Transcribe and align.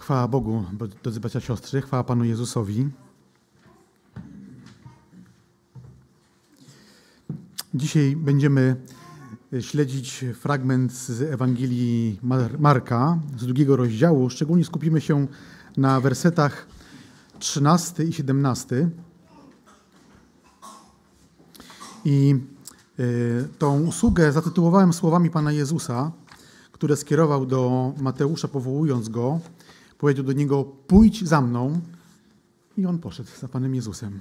Chwała 0.00 0.28
Bogu, 0.28 0.64
drodzy 1.02 1.20
bracia 1.20 1.40
siostry, 1.40 1.82
chwała 1.82 2.04
Panu 2.04 2.24
Jezusowi. 2.24 2.88
Dzisiaj 7.74 8.16
będziemy 8.16 8.76
śledzić 9.60 10.24
fragment 10.34 10.92
z 10.92 11.22
Ewangelii 11.22 12.20
Marka 12.58 13.18
z 13.38 13.46
drugiego 13.46 13.76
rozdziału. 13.76 14.30
Szczególnie 14.30 14.64
skupimy 14.64 15.00
się 15.00 15.26
na 15.76 16.00
wersetach 16.00 16.66
13 17.38 18.04
i 18.04 18.12
17. 18.12 18.90
I 22.04 22.34
e, 22.98 23.02
tą 23.58 23.82
usługę 23.82 24.32
zatytułowałem 24.32 24.92
słowami 24.92 25.30
Pana 25.30 25.52
Jezusa, 25.52 26.12
które 26.72 26.96
skierował 26.96 27.46
do 27.46 27.92
Mateusza, 28.00 28.48
powołując 28.48 29.08
go. 29.08 29.40
Powiedział 30.00 30.24
do 30.24 30.32
niego: 30.32 30.64
Pójdź 30.64 31.24
za 31.28 31.40
mną. 31.40 31.80
I 32.76 32.86
on 32.86 32.98
poszedł 32.98 33.30
za 33.40 33.48
Panem 33.48 33.74
Jezusem. 33.74 34.20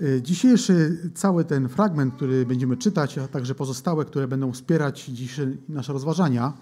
E, 0.00 0.22
dzisiejszy 0.22 0.98
cały 1.14 1.44
ten 1.44 1.68
fragment, 1.68 2.14
który 2.14 2.46
będziemy 2.46 2.76
czytać, 2.76 3.18
a 3.18 3.28
także 3.28 3.54
pozostałe, 3.54 4.04
które 4.04 4.28
będą 4.28 4.52
wspierać 4.52 5.04
dzisiejsze 5.04 5.52
nasze 5.68 5.92
rozważania, 5.92 6.52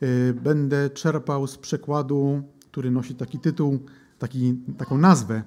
e, 0.00 0.32
będę 0.32 0.90
czerpał 0.90 1.46
z 1.46 1.58
przekładu, 1.58 2.42
który 2.70 2.90
nosi 2.90 3.14
taki 3.14 3.38
tytuł, 3.38 3.78
taki, 4.18 4.54
taką 4.78 4.98
nazwę 4.98 5.42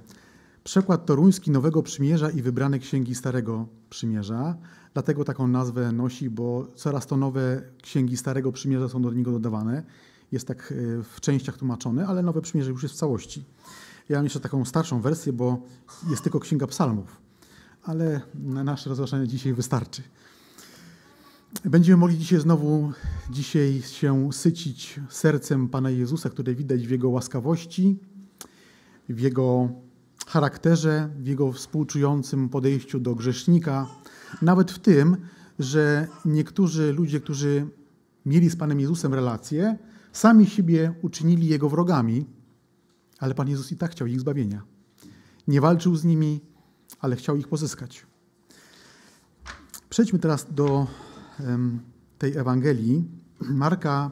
Przekład 0.63 1.05
toruński 1.05 1.51
Nowego 1.51 1.83
Przymierza 1.83 2.29
i 2.29 2.41
wybrane 2.41 2.79
księgi 2.79 3.15
Starego 3.15 3.67
Przymierza. 3.89 4.57
Dlatego 4.93 5.25
taką 5.25 5.47
nazwę 5.47 5.91
nosi, 5.91 6.29
bo 6.29 6.67
coraz 6.75 7.07
to 7.07 7.17
nowe 7.17 7.61
księgi 7.81 8.17
Starego 8.17 8.51
Przymierza 8.51 8.89
są 8.89 9.01
do 9.01 9.13
niego 9.13 9.31
dodawane. 9.31 9.83
Jest 10.31 10.47
tak 10.47 10.73
e, 10.99 11.03
w 11.03 11.21
częściach 11.21 11.57
tłumaczone, 11.57 12.07
ale 12.07 12.23
Nowe 12.23 12.41
Przymierze 12.41 12.71
już 12.71 12.83
jest 12.83 12.95
w 12.95 12.97
całości. 12.97 13.45
Ja 14.09 14.17
mam 14.17 14.25
jeszcze 14.25 14.39
taką 14.39 14.65
starszą 14.65 15.01
wersję, 15.01 15.33
bo 15.33 15.61
jest 16.09 16.23
tylko 16.23 16.39
Księga 16.39 16.67
Psalmów. 16.67 17.21
Ale 17.83 18.21
na 18.35 18.63
nasze 18.63 18.89
rozważanie 18.89 19.27
dzisiaj 19.27 19.53
wystarczy. 19.53 20.01
Będziemy 21.65 21.97
mogli 21.97 22.17
dzisiaj 22.17 22.39
znowu 22.39 22.91
dzisiaj 23.29 23.81
się 23.81 24.33
sycić 24.33 24.99
sercem 25.09 25.69
Pana 25.69 25.89
Jezusa, 25.89 26.29
które 26.29 26.55
widać 26.55 26.87
w 26.87 26.91
Jego 26.91 27.09
łaskawości, 27.09 27.99
w 29.09 29.19
Jego 29.19 29.69
charakterze, 30.29 31.09
w 31.19 31.27
jego 31.27 31.51
współczującym 31.51 32.49
podejściu 32.49 32.99
do 32.99 33.15
grzesznika, 33.15 33.87
nawet 34.41 34.71
w 34.71 34.79
tym, 34.79 35.17
że 35.59 36.07
niektórzy 36.25 36.93
ludzie, 36.93 37.19
którzy 37.19 37.67
mieli 38.25 38.49
z 38.49 38.55
Panem 38.55 38.79
Jezusem 38.79 39.13
relacje, 39.13 39.77
sami 40.11 40.45
siebie 40.45 40.93
uczynili 41.01 41.47
jego 41.47 41.69
wrogami, 41.69 42.25
ale 43.19 43.35
Pan 43.35 43.49
Jezus 43.49 43.71
i 43.71 43.77
tak 43.77 43.91
chciał 43.91 44.07
ich 44.07 44.19
zbawienia. 44.19 44.61
Nie 45.47 45.61
walczył 45.61 45.95
z 45.95 46.03
nimi, 46.03 46.41
ale 46.99 47.15
chciał 47.15 47.37
ich 47.37 47.47
pozyskać. 47.47 48.05
Przejdźmy 49.89 50.19
teraz 50.19 50.53
do 50.53 50.87
tej 52.17 52.37
Ewangelii. 52.37 53.03
Marka, 53.39 54.09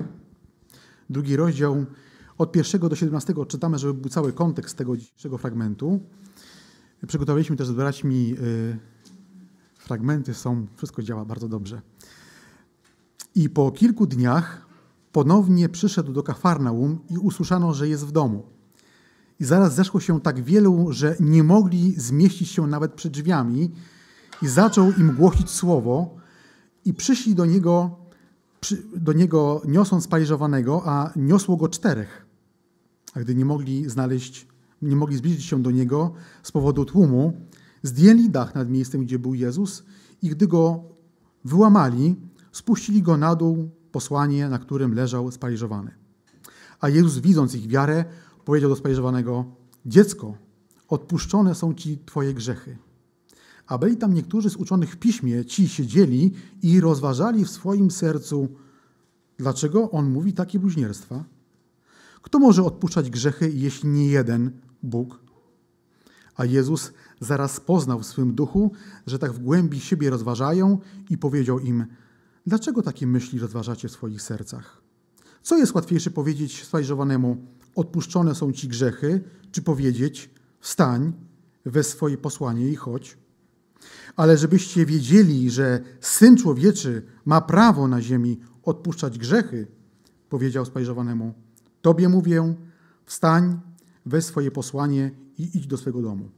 drugi 1.09 1.35
rozdział, 1.35 1.85
od 2.37 2.51
pierwszego 2.51 2.89
do 2.89 2.95
17 2.95 3.33
czytamy, 3.47 3.79
żeby 3.79 3.93
był 3.93 4.09
cały 4.09 4.33
kontekst 4.33 4.77
tego 4.77 4.97
dzisiejszego 4.97 5.37
fragmentu. 5.37 5.99
Przygotowaliśmy 7.07 7.55
też 7.55 7.67
z 7.67 7.71
braćmi 7.71 8.35
y, 8.39 8.77
fragmenty, 9.77 10.33
są, 10.33 10.67
wszystko 10.75 11.03
działa 11.03 11.25
bardzo 11.25 11.47
dobrze. 11.47 11.81
I 13.35 13.49
po 13.49 13.71
kilku 13.71 14.07
dniach 14.07 14.66
ponownie 15.11 15.69
przyszedł 15.69 16.13
do 16.13 16.23
Kafarnaum 16.23 16.99
i 17.09 17.17
usłyszano, 17.17 17.73
że 17.73 17.89
jest 17.89 18.05
w 18.05 18.11
domu. 18.11 18.43
I 19.39 19.45
zaraz 19.45 19.75
zeszło 19.75 19.99
się 19.99 20.21
tak 20.21 20.43
wielu, 20.43 20.87
że 20.91 21.15
nie 21.19 21.43
mogli 21.43 21.93
zmieścić 21.93 22.49
się 22.49 22.67
nawet 22.67 22.93
przed 22.93 23.11
drzwiami 23.11 23.71
i 24.41 24.47
zaczął 24.47 24.91
im 24.91 25.15
głosić 25.15 25.49
słowo 25.49 26.15
i 26.85 26.93
przyszli 26.93 27.35
do 27.35 27.45
niego, 27.45 27.95
do 28.95 29.13
niego 29.13 29.61
niosąc 29.65 30.07
paraliżowanego, 30.07 30.81
a 30.85 31.11
niosło 31.15 31.57
go 31.57 31.67
czterech. 31.69 32.25
A 33.13 33.19
gdy 33.19 33.35
nie 33.35 33.45
mogli 33.45 33.89
znaleźć, 33.89 34.47
nie 34.81 34.95
mogli 34.95 35.17
zbliżyć 35.17 35.45
się 35.45 35.61
do 35.61 35.71
niego 35.71 36.13
z 36.43 36.51
powodu 36.51 36.85
tłumu, 36.85 37.33
zdjęli 37.83 38.29
dach 38.29 38.55
nad 38.55 38.69
miejscem, 38.69 39.01
gdzie 39.01 39.19
był 39.19 39.33
Jezus 39.33 39.83
i 40.21 40.29
gdy 40.29 40.47
go 40.47 40.83
wyłamali, 41.45 42.15
spuścili 42.51 43.01
go 43.01 43.17
na 43.17 43.35
dół 43.35 43.69
posłanie, 43.91 44.49
na 44.49 44.59
którym 44.59 44.93
leżał 44.93 45.31
spaliżowany. 45.31 45.91
A 46.79 46.89
Jezus, 46.89 47.17
widząc 47.17 47.55
ich 47.55 47.67
wiarę, 47.67 48.05
powiedział 48.45 48.69
do 48.69 48.75
spaliżowanego: 48.75 49.45
Dziecko, 49.85 50.37
odpuszczone 50.87 51.55
są 51.55 51.73
ci 51.73 51.97
twoje 52.05 52.33
grzechy. 52.33 52.77
A 53.67 53.77
byli 53.77 53.97
tam 53.97 54.13
niektórzy 54.13 54.49
z 54.49 54.55
uczonych 54.55 54.91
w 54.91 54.97
piśmie, 54.97 55.45
ci 55.45 55.69
siedzieli 55.69 56.33
i 56.61 56.81
rozważali 56.81 57.45
w 57.45 57.49
swoim 57.49 57.91
sercu, 57.91 58.47
dlaczego 59.37 59.91
on 59.91 60.09
mówi 60.09 60.33
takie 60.33 60.59
bluźnierstwa. 60.59 61.23
Kto 62.21 62.39
może 62.39 62.63
odpuszczać 62.63 63.09
grzechy, 63.09 63.51
jeśli 63.53 63.89
nie 63.89 64.07
jeden 64.07 64.51
Bóg? 64.83 65.19
A 66.35 66.45
Jezus 66.45 66.93
zaraz 67.19 67.59
poznał 67.59 67.99
w 67.99 68.05
swym 68.05 68.35
duchu, 68.35 68.71
że 69.07 69.19
tak 69.19 69.31
w 69.31 69.39
głębi 69.39 69.79
siebie 69.79 70.09
rozważają 70.09 70.77
i 71.09 71.17
powiedział 71.17 71.59
im: 71.59 71.85
Dlaczego 72.47 72.81
takie 72.81 73.07
myśli 73.07 73.39
rozważacie 73.39 73.87
w 73.87 73.91
swoich 73.91 74.21
sercach? 74.21 74.81
Co 75.41 75.57
jest 75.57 75.75
łatwiejsze 75.75 76.11
powiedzieć 76.11 76.63
sfajżowanemu: 76.63 77.37
Odpuszczone 77.75 78.35
są 78.35 78.51
ci 78.51 78.67
grzechy, 78.67 79.23
czy 79.51 79.61
powiedzieć: 79.61 80.29
Wstań, 80.59 81.13
we 81.65 81.83
swoje 81.83 82.17
posłanie 82.17 82.69
i 82.69 82.75
chodź? 82.75 83.17
Ale 84.15 84.37
żebyście 84.37 84.85
wiedzieli, 84.85 85.51
że 85.51 85.79
syn 86.01 86.37
człowieczy 86.37 87.05
ma 87.25 87.41
prawo 87.41 87.87
na 87.87 88.01
ziemi 88.01 88.39
odpuszczać 88.63 89.17
grzechy, 89.17 89.67
powiedział 90.29 90.65
spajżowanemu: 90.65 91.33
Tobie 91.81 92.09
mówię, 92.09 92.55
wstań, 93.05 93.59
weź 94.05 94.25
swoje 94.25 94.51
posłanie 94.51 95.11
i 95.37 95.57
idź 95.57 95.67
do 95.67 95.77
swego 95.77 96.01
domu. 96.01 96.29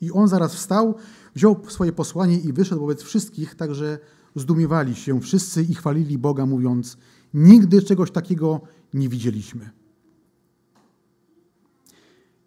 I 0.00 0.12
on 0.12 0.28
zaraz 0.28 0.54
wstał, 0.54 0.94
wziął 1.34 1.60
swoje 1.68 1.92
posłanie 1.92 2.40
i 2.40 2.52
wyszedł 2.52 2.80
wobec 2.80 3.02
wszystkich, 3.02 3.54
także 3.54 3.98
zdumiewali 4.34 4.94
się 4.94 5.20
wszyscy 5.20 5.62
i 5.62 5.74
chwalili 5.74 6.18
Boga, 6.18 6.46
mówiąc: 6.46 6.96
Nigdy 7.34 7.82
czegoś 7.82 8.10
takiego 8.10 8.60
nie 8.94 9.08
widzieliśmy. 9.08 9.70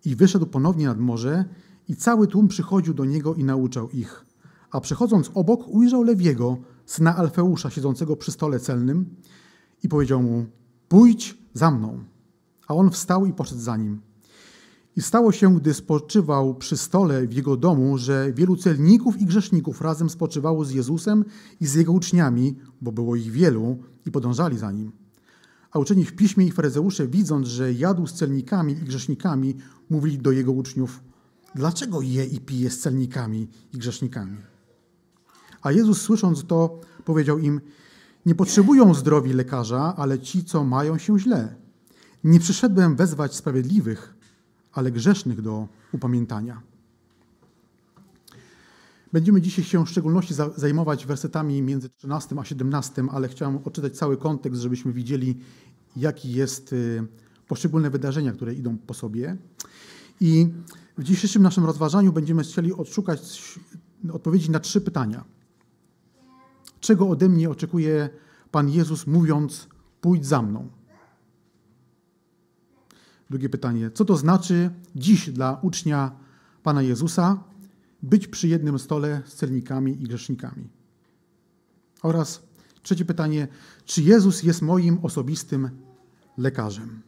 I 0.06 0.16
wyszedł 0.16 0.46
ponownie 0.46 0.85
nad 0.85 1.00
morze, 1.00 1.46
i 1.88 1.96
cały 1.96 2.28
tłum 2.28 2.47
przychodził 2.47 2.94
do 2.94 3.06
niego 3.06 3.35
i 3.35 3.44
nauczał 3.44 3.90
ich. 3.90 4.25
A 4.72 4.81
przechodząc 4.81 5.31
obok, 5.34 5.68
ujrzał 5.68 6.03
Lewiego, 6.03 6.57
syna 6.85 7.16
Alfeusza, 7.16 7.69
siedzącego 7.69 8.16
przy 8.16 8.31
stole 8.31 8.59
celnym, 8.59 9.16
i 9.84 9.90
powiedział 9.90 10.23
mu: 10.23 10.46
Pójdź 10.88 11.38
za 11.53 11.72
mną. 11.72 12.03
A 12.67 12.75
on 12.75 12.91
wstał 12.91 13.25
i 13.25 13.34
poszedł 13.34 13.62
za 13.62 13.78
nim. 13.78 14.02
I 14.95 15.01
stało 15.01 15.31
się, 15.31 15.56
gdy 15.56 15.73
spoczywał 15.73 16.56
przy 16.56 16.78
stole 16.78 17.28
w 17.28 17.33
jego 17.33 17.57
domu, 17.57 17.97
że 17.97 18.33
wielu 18.33 18.56
celników 18.56 19.22
i 19.22 19.25
grzeszników 19.25 19.81
razem 19.81 20.09
spoczywało 20.09 20.66
z 20.66 20.72
Jezusem 20.72 21.25
i 21.59 21.66
z 21.66 21.73
jego 21.73 21.91
uczniami, 21.91 22.56
bo 22.81 22.91
było 22.91 23.16
ich 23.16 23.31
wielu, 23.31 23.78
i 24.05 24.11
podążali 24.11 24.57
za 24.57 24.72
nim. 24.72 24.91
A 25.72 25.79
uczeni 25.79 26.05
w 26.05 26.16
piśmie 26.16 26.45
i 26.45 26.51
faryzeusze, 26.51 27.07
widząc, 27.07 27.47
że 27.47 27.73
jadł 27.73 28.07
z 28.07 28.13
celnikami 28.13 28.73
i 28.73 28.75
grzesznikami, 28.75 29.55
mówili 29.89 30.17
do 30.17 30.31
jego 30.31 30.51
uczniów: 30.51 31.03
Dlaczego 31.55 32.01
je 32.01 32.25
i 32.25 32.39
pije 32.39 32.69
z 32.69 32.79
celnikami 32.79 33.47
i 33.73 33.78
grzesznikami? 33.78 34.38
A 35.61 35.72
Jezus, 35.72 36.01
słysząc 36.01 36.45
to, 36.45 36.79
powiedział 37.05 37.40
im: 37.40 37.61
Nie 38.25 38.35
potrzebują 38.35 38.93
zdrowi 38.93 39.34
lekarza, 39.34 39.93
ale 39.97 40.19
ci, 40.19 40.43
co 40.43 40.64
mają 40.64 40.97
się 40.97 41.19
źle. 41.19 41.55
Nie 42.23 42.40
przyszedłem 42.40 42.96
wezwać 42.96 43.35
sprawiedliwych, 43.35 44.15
ale 44.75 44.91
grzesznych 44.91 45.41
do 45.41 45.67
upamiętania. 45.91 46.61
Będziemy 49.13 49.41
dzisiaj 49.41 49.66
się 49.66 49.85
w 49.85 49.89
szczególności 49.89 50.33
zajmować 50.55 51.05
wersetami 51.05 51.61
między 51.61 51.89
13 51.89 52.35
a 52.39 52.45
17, 52.45 53.03
ale 53.11 53.27
chciałem 53.27 53.57
odczytać 53.57 53.97
cały 53.97 54.17
kontekst, 54.17 54.61
żebyśmy 54.61 54.93
widzieli, 54.93 55.37
jaki 55.95 56.31
jest 56.31 56.73
y, 56.73 57.07
poszczególne 57.47 57.89
wydarzenia, 57.89 58.31
które 58.31 58.53
idą 58.53 58.77
po 58.77 58.93
sobie. 58.93 59.37
I 60.22 60.47
w 60.97 61.03
dzisiejszym 61.03 61.41
naszym 61.41 61.66
rozważaniu 61.66 62.13
będziemy 62.13 62.43
chcieli 62.43 62.73
odszukać 62.73 63.59
odpowiedzi 64.13 64.51
na 64.51 64.59
trzy 64.59 64.81
pytania. 64.81 65.23
Czego 66.79 67.09
ode 67.09 67.29
mnie 67.29 67.49
oczekuje 67.49 68.09
Pan 68.51 68.69
Jezus, 68.69 69.07
mówiąc: 69.07 69.67
Pójdź 70.01 70.25
za 70.25 70.41
mną? 70.41 70.69
Drugie 73.29 73.49
pytanie. 73.49 73.91
Co 73.91 74.05
to 74.05 74.17
znaczy 74.17 74.69
dziś 74.95 75.29
dla 75.29 75.59
ucznia 75.61 76.11
Pana 76.63 76.81
Jezusa 76.81 77.43
być 78.03 78.27
przy 78.27 78.47
jednym 78.47 78.79
stole 78.79 79.22
z 79.25 79.35
celnikami 79.35 79.91
i 79.91 80.03
grzesznikami? 80.03 80.69
Oraz 82.03 82.41
trzecie 82.81 83.05
pytanie. 83.05 83.47
Czy 83.85 84.01
Jezus 84.01 84.43
jest 84.43 84.61
moim 84.61 84.99
osobistym 85.01 85.69
lekarzem? 86.37 87.01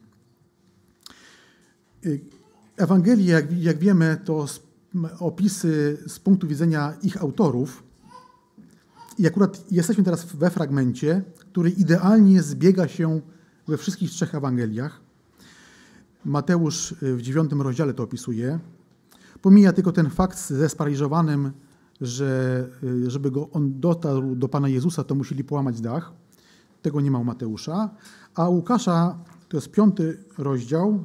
Ewangelie, 2.76 3.32
jak, 3.32 3.58
jak 3.58 3.78
wiemy, 3.78 4.20
to 4.24 4.46
opisy 5.18 5.98
z 6.06 6.18
punktu 6.18 6.46
widzenia 6.46 6.94
ich 7.02 7.22
autorów. 7.22 7.82
I 9.18 9.26
akurat 9.26 9.72
jesteśmy 9.72 10.04
teraz 10.04 10.24
we 10.24 10.50
fragmencie, 10.50 11.22
który 11.38 11.70
idealnie 11.70 12.42
zbiega 12.42 12.88
się 12.88 13.20
we 13.68 13.76
wszystkich 13.76 14.10
trzech 14.10 14.34
Ewangeliach. 14.34 15.07
Mateusz 16.24 16.94
w 17.02 17.22
dziewiątym 17.22 17.62
rozdziale 17.62 17.94
to 17.94 18.02
opisuje. 18.02 18.58
Pomija 19.42 19.72
tylko 19.72 19.92
ten 19.92 20.10
fakt 20.10 20.38
ze 20.38 20.68
sparaliżowanym, 20.68 21.52
że 22.00 22.68
żeby 23.06 23.30
go 23.30 23.50
on 23.50 23.80
dotarł 23.80 24.36
do 24.36 24.48
Pana 24.48 24.68
Jezusa, 24.68 25.04
to 25.04 25.14
musieli 25.14 25.44
połamać 25.44 25.80
dach. 25.80 26.12
Tego 26.82 27.00
nie 27.00 27.10
ma 27.10 27.18
u 27.18 27.24
Mateusza. 27.24 27.90
A 28.34 28.48
Łukasza 28.48 29.18
to 29.48 29.56
jest 29.56 29.70
piąty 29.70 30.24
rozdział. 30.38 31.04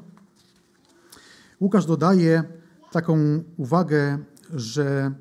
Łukasz 1.62 1.86
dodaje 1.86 2.44
taką 2.92 3.44
uwagę, 3.57 4.18
że 4.54 5.12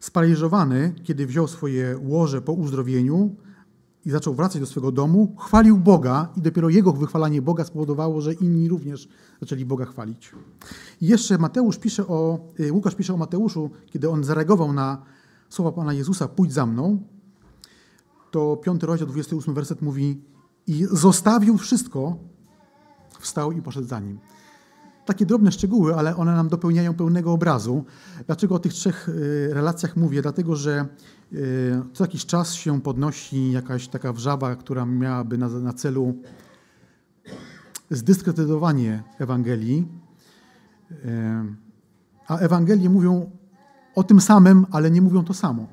sparaliżowany, 0.00 0.94
kiedy 1.02 1.26
wziął 1.26 1.48
swoje 1.48 1.98
łoże 2.02 2.42
po 2.42 2.52
uzdrowieniu 2.52 3.36
i 4.06 4.10
zaczął 4.10 4.34
wracać 4.34 4.60
do 4.60 4.66
swego 4.66 4.92
domu, 4.92 5.36
chwalił 5.38 5.78
Boga 5.78 6.28
i 6.36 6.42
dopiero 6.42 6.68
jego 6.68 6.92
wychwalanie 6.92 7.42
Boga 7.42 7.64
spowodowało, 7.64 8.20
że 8.20 8.32
inni 8.34 8.68
również 8.68 9.08
zaczęli 9.40 9.64
Boga 9.64 9.84
chwalić. 9.84 10.32
I 11.00 11.06
jeszcze 11.06 11.38
Mateusz 11.38 11.78
pisze 11.78 12.06
o, 12.06 12.38
y, 12.60 12.72
Łukasz 12.72 12.94
pisze 12.94 13.14
o 13.14 13.16
Mateuszu, 13.16 13.70
kiedy 13.86 14.10
on 14.10 14.24
zareagował 14.24 14.72
na 14.72 15.02
słowa 15.48 15.72
Pana 15.72 15.92
Jezusa, 15.92 16.28
pójdź 16.28 16.52
za 16.52 16.66
mną, 16.66 17.02
to 18.30 18.56
piąty 18.56 18.86
rozdział, 18.86 19.08
28 19.08 19.54
werset 19.54 19.82
mówi 19.82 20.22
i 20.66 20.86
zostawił 20.90 21.58
wszystko, 21.58 22.16
wstał 23.20 23.52
i 23.52 23.62
poszedł 23.62 23.86
za 23.88 24.00
nim. 24.00 24.18
Takie 25.06 25.26
drobne 25.26 25.52
szczegóły, 25.52 25.94
ale 25.94 26.16
one 26.16 26.36
nam 26.36 26.48
dopełniają 26.48 26.94
pełnego 26.94 27.32
obrazu. 27.32 27.84
Dlaczego 28.26 28.54
o 28.54 28.58
tych 28.58 28.72
trzech 28.72 29.08
y, 29.08 29.48
relacjach 29.54 29.96
mówię? 29.96 30.22
Dlatego, 30.22 30.56
że 30.56 30.86
co 31.92 32.04
jakiś 32.04 32.26
czas 32.26 32.54
się 32.54 32.80
podnosi 32.80 33.52
jakaś 33.52 33.88
taka 33.88 34.12
wrzawa, 34.12 34.56
która 34.56 34.86
miałaby 34.86 35.38
na, 35.38 35.48
na 35.48 35.72
celu 35.72 36.14
zdyskredytowanie 37.90 39.02
Ewangelii. 39.18 39.88
Y, 40.90 40.96
a 42.26 42.38
Ewangelie 42.38 42.90
mówią 42.90 43.30
o 43.94 44.02
tym 44.02 44.20
samym, 44.20 44.66
ale 44.70 44.90
nie 44.90 45.02
mówią 45.02 45.24
to 45.24 45.34
samo. 45.34 45.66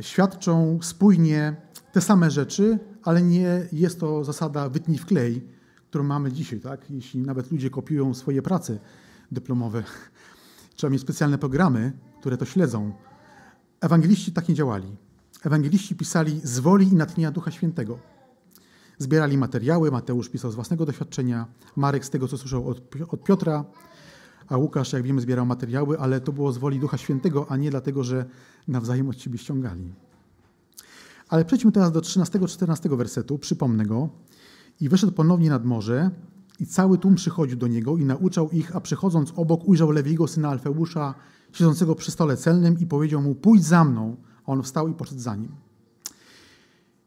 Świadczą 0.00 0.78
spójnie 0.82 1.56
te 1.92 2.00
same 2.00 2.30
rzeczy, 2.30 2.78
ale 3.02 3.22
nie 3.22 3.66
jest 3.72 4.00
to 4.00 4.24
zasada 4.24 4.68
wytnij 4.68 4.98
w 4.98 5.06
klej, 5.06 5.48
którą 5.90 6.04
mamy 6.04 6.32
dzisiaj. 6.32 6.60
Tak? 6.60 6.90
Jeśli 6.90 7.20
nawet 7.20 7.50
ludzie 7.50 7.70
kopiują 7.70 8.14
swoje 8.14 8.42
prace 8.42 8.78
dyplomowe, 9.32 9.84
trzeba 10.76 10.90
mieć 10.90 11.02
specjalne 11.02 11.38
programy, 11.38 11.92
które 12.20 12.36
to 12.36 12.44
śledzą. 12.44 12.92
Ewangeliści 13.80 14.32
tak 14.32 14.48
nie 14.48 14.54
działali. 14.54 14.96
Ewangeliści 15.44 15.94
pisali 15.94 16.40
z 16.44 16.58
woli 16.58 16.88
i 16.88 16.94
natchnienia 16.94 17.30
Ducha 17.30 17.50
Świętego. 17.50 17.98
Zbierali 18.98 19.38
materiały, 19.38 19.90
Mateusz 19.90 20.28
pisał 20.28 20.50
z 20.50 20.54
własnego 20.54 20.86
doświadczenia, 20.86 21.46
Marek 21.76 22.04
z 22.04 22.10
tego, 22.10 22.28
co 22.28 22.38
słyszał 22.38 22.68
od, 22.68 22.82
od 23.08 23.24
Piotra, 23.24 23.64
a 24.48 24.56
Łukasz, 24.56 24.92
jak 24.92 25.02
wiemy, 25.02 25.20
zbierał 25.20 25.46
materiały, 25.46 25.98
ale 25.98 26.20
to 26.20 26.32
było 26.32 26.52
z 26.52 26.58
woli 26.58 26.78
Ducha 26.78 26.98
Świętego, 26.98 27.46
a 27.48 27.56
nie 27.56 27.70
dlatego, 27.70 28.04
że 28.04 28.24
nawzajem 28.68 29.08
od 29.08 29.20
siebie 29.20 29.38
ściągali. 29.38 29.92
Ale 31.28 31.44
przejdźmy 31.44 31.72
teraz 31.72 31.92
do 31.92 32.00
13-14 32.00 32.96
wersetu, 32.96 33.38
przypomnę 33.38 33.86
go. 33.86 34.08
I 34.80 34.88
wyszedł 34.88 35.12
ponownie 35.12 35.50
nad 35.50 35.64
morze 35.64 36.10
i 36.60 36.66
cały 36.66 36.98
tłum 36.98 37.14
przychodził 37.14 37.56
do 37.56 37.66
niego 37.66 37.96
i 37.96 38.04
nauczał 38.04 38.50
ich, 38.50 38.76
a 38.76 38.80
przechodząc 38.80 39.32
obok 39.36 39.68
ujrzał 39.68 39.90
Lewiego, 39.90 40.28
syna 40.28 40.48
Alfeusza, 40.48 41.14
siedzącego 41.52 41.94
przy 41.94 42.10
stole 42.10 42.36
celnym 42.36 42.78
i 42.78 42.86
powiedział 42.86 43.22
mu, 43.22 43.34
pójdź 43.34 43.64
za 43.64 43.84
mną. 43.84 44.16
A 44.46 44.52
on 44.52 44.62
wstał 44.62 44.88
i 44.88 44.94
poszedł 44.94 45.20
za 45.20 45.36
nim. 45.36 45.52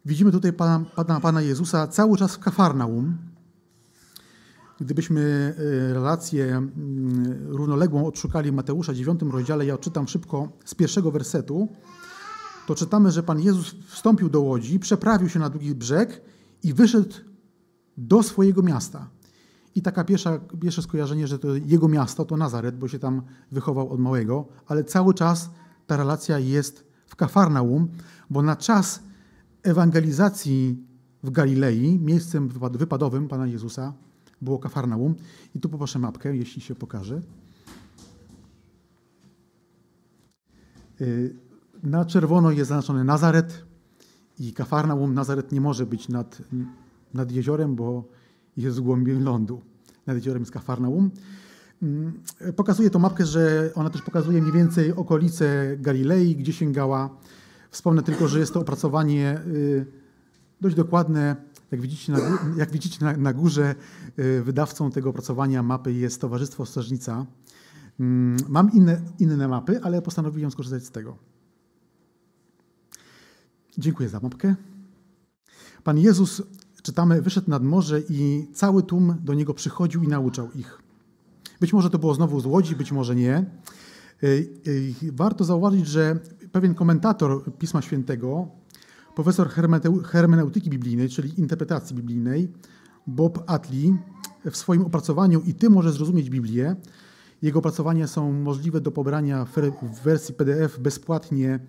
Widzimy 0.06 0.32
tutaj 0.32 0.54
Pana, 0.54 0.86
Pana, 0.96 1.20
Pana 1.20 1.42
Jezusa 1.42 1.88
cały 1.88 2.18
czas 2.18 2.36
w 2.36 2.40
Kafarnaum, 2.40 3.18
Gdybyśmy 4.82 5.54
e, 5.58 5.94
relację 5.94 6.46
mm, 6.46 7.48
równoległą 7.48 8.08
odszukali 8.08 8.52
w 8.52 8.54
Mateusza 8.54 8.94
9 8.94 9.22
rozdziale, 9.32 9.66
ja 9.66 9.74
odczytam 9.74 10.08
szybko 10.08 10.50
z 10.66 10.76
pierwszego 10.76 11.12
wersetu, 11.12 11.68
to 12.68 12.76
czytamy, 12.76 13.12
że 13.12 13.24
Pan 13.24 13.40
Jezus 13.40 13.76
wstąpił 13.88 14.30
do 14.30 14.42
łodzi, 14.42 14.80
przeprawił 14.80 15.30
się 15.30 15.40
na 15.40 15.50
drugi 15.50 15.76
brzeg 15.76 16.22
i 16.64 16.74
wyszedł 16.74 17.14
do 17.98 18.24
swojego 18.24 18.62
miasta. 18.62 19.10
I 19.76 19.82
taka 19.82 20.04
pierwsza, 20.04 20.40
pierwsze 20.62 20.82
skojarzenie, 20.82 21.28
że 21.28 21.40
to 21.40 21.56
jego 21.56 21.88
miasto 21.88 22.26
to 22.26 22.38
Nazaret, 22.38 22.78
bo 22.78 22.88
się 22.88 23.00
tam 23.00 23.22
wychował 23.52 23.90
od 23.90 24.00
małego, 24.00 24.46
ale 24.68 24.84
cały 24.84 25.14
czas 25.14 25.50
ta 25.88 25.98
relacja 25.98 26.40
jest 26.40 26.86
w 27.06 27.16
Kafarnaum, 27.16 27.88
bo 28.30 28.42
na 28.42 28.56
czas 28.56 29.04
ewangelizacji 29.64 30.86
w 31.24 31.32
Galilei, 31.32 32.00
miejscem 32.00 32.50
wypadowym 32.74 33.28
Pana 33.28 33.48
Jezusa, 33.48 33.94
było 34.42 34.60
Kafarnaum. 34.60 35.16
I 35.56 35.60
tu 35.60 35.70
poproszę 35.70 36.00
mapkę, 36.00 36.36
jeśli 36.36 36.62
się 36.62 36.76
pokaże. 36.76 37.22
Y, 41.02 41.36
na 41.84 42.06
czerwono 42.06 42.52
jest 42.52 42.70
zaznaczony 42.70 43.04
Nazaret 43.04 43.66
i 44.40 44.54
Kafarnaum. 44.54 45.14
Nazaret 45.14 45.52
nie 45.52 45.62
może 45.62 45.86
być 45.86 46.10
nad, 46.10 46.42
nad 47.14 47.32
jeziorem, 47.32 47.76
bo 47.76 48.04
jest 48.58 48.78
w 48.78 48.82
głębi 48.82 49.12
lądu. 49.12 49.62
Nad 50.08 50.16
jeziorem 50.16 50.42
jest 50.42 50.52
Kafarnaum. 50.52 51.12
Mm, 51.82 52.14
pokazuje 52.56 52.90
to 52.90 53.00
mapkę, 53.00 53.26
że 53.26 53.72
ona 53.76 53.90
też 53.90 54.02
pokazuje 54.02 54.42
mniej 54.42 54.54
więcej 54.54 54.94
okolice 54.94 55.78
Galilei, 55.80 56.36
gdzie 56.36 56.54
sięgała. 56.54 57.18
Wspomnę 57.72 58.04
tylko, 58.04 58.28
że 58.28 58.40
jest 58.40 58.54
to 58.54 58.60
opracowanie 58.60 59.42
y, 59.48 59.86
dość 60.62 60.76
dokładne 60.76 61.36
jak 61.72 61.82
widzicie 61.82 62.12
na, 62.12 62.20
jak 62.58 62.72
widzicie 62.72 63.06
na, 63.06 63.18
na 63.18 63.34
górze, 63.34 63.76
y, 64.20 64.44
wydawcą 64.44 64.92
tego 64.92 65.10
opracowania 65.10 65.64
mapy 65.64 65.94
jest 65.94 66.22
Towarzystwo 66.22 66.66
Strażnica. 66.66 67.26
Mm, 68.00 68.38
mam 68.50 68.72
inne, 68.72 69.02
inne 69.20 69.48
mapy, 69.48 69.80
ale 69.84 70.02
postanowiłem 70.02 70.52
skorzystać 70.52 70.86
z 70.86 70.92
tego. 70.92 71.18
Dziękuję 73.78 74.10
za 74.10 74.20
mapkę. 74.20 74.56
Pan 75.84 75.98
Jezus, 75.98 76.42
czytamy, 76.84 77.22
wyszedł 77.22 77.50
nad 77.50 77.64
morze 77.64 78.02
i 78.10 78.48
cały 78.54 78.84
tłum 78.84 79.16
do 79.24 79.34
niego 79.34 79.54
przychodził 79.54 80.04
i 80.04 80.08
nauczał 80.08 80.52
ich. 80.52 80.82
Być 81.60 81.74
może 81.74 81.90
to 81.90 82.00
było 82.00 82.14
znowu 82.14 82.40
z 82.40 82.46
łodzi, 82.46 82.76
być 82.76 82.92
może 82.92 83.16
nie. 83.16 83.46
Y, 84.24 84.50
y, 84.68 85.12
warto 85.12 85.44
zauważyć, 85.44 85.88
że 85.88 86.20
pewien 86.52 86.76
komentator 86.76 87.58
Pisma 87.58 87.82
Świętego 87.82 88.48
profesor 89.16 89.50
hermeneutyki 90.04 90.70
biblijnej, 90.70 91.10
czyli 91.10 91.40
interpretacji 91.40 91.96
biblijnej, 91.96 92.52
Bob 93.08 93.44
Atlee, 93.48 93.98
w 94.52 94.58
swoim 94.58 94.82
opracowaniu 94.82 95.42
I 95.42 95.54
Ty 95.54 95.70
możesz 95.70 95.94
zrozumieć 95.94 96.30
Biblię. 96.30 96.76
Jego 97.42 97.60
opracowania 97.60 98.08
są 98.08 98.32
możliwe 98.32 98.82
do 98.82 98.92
pobrania 98.92 99.46
w 99.82 100.04
wersji 100.04 100.34
PDF 100.34 100.80
bezpłatnie 100.80 101.60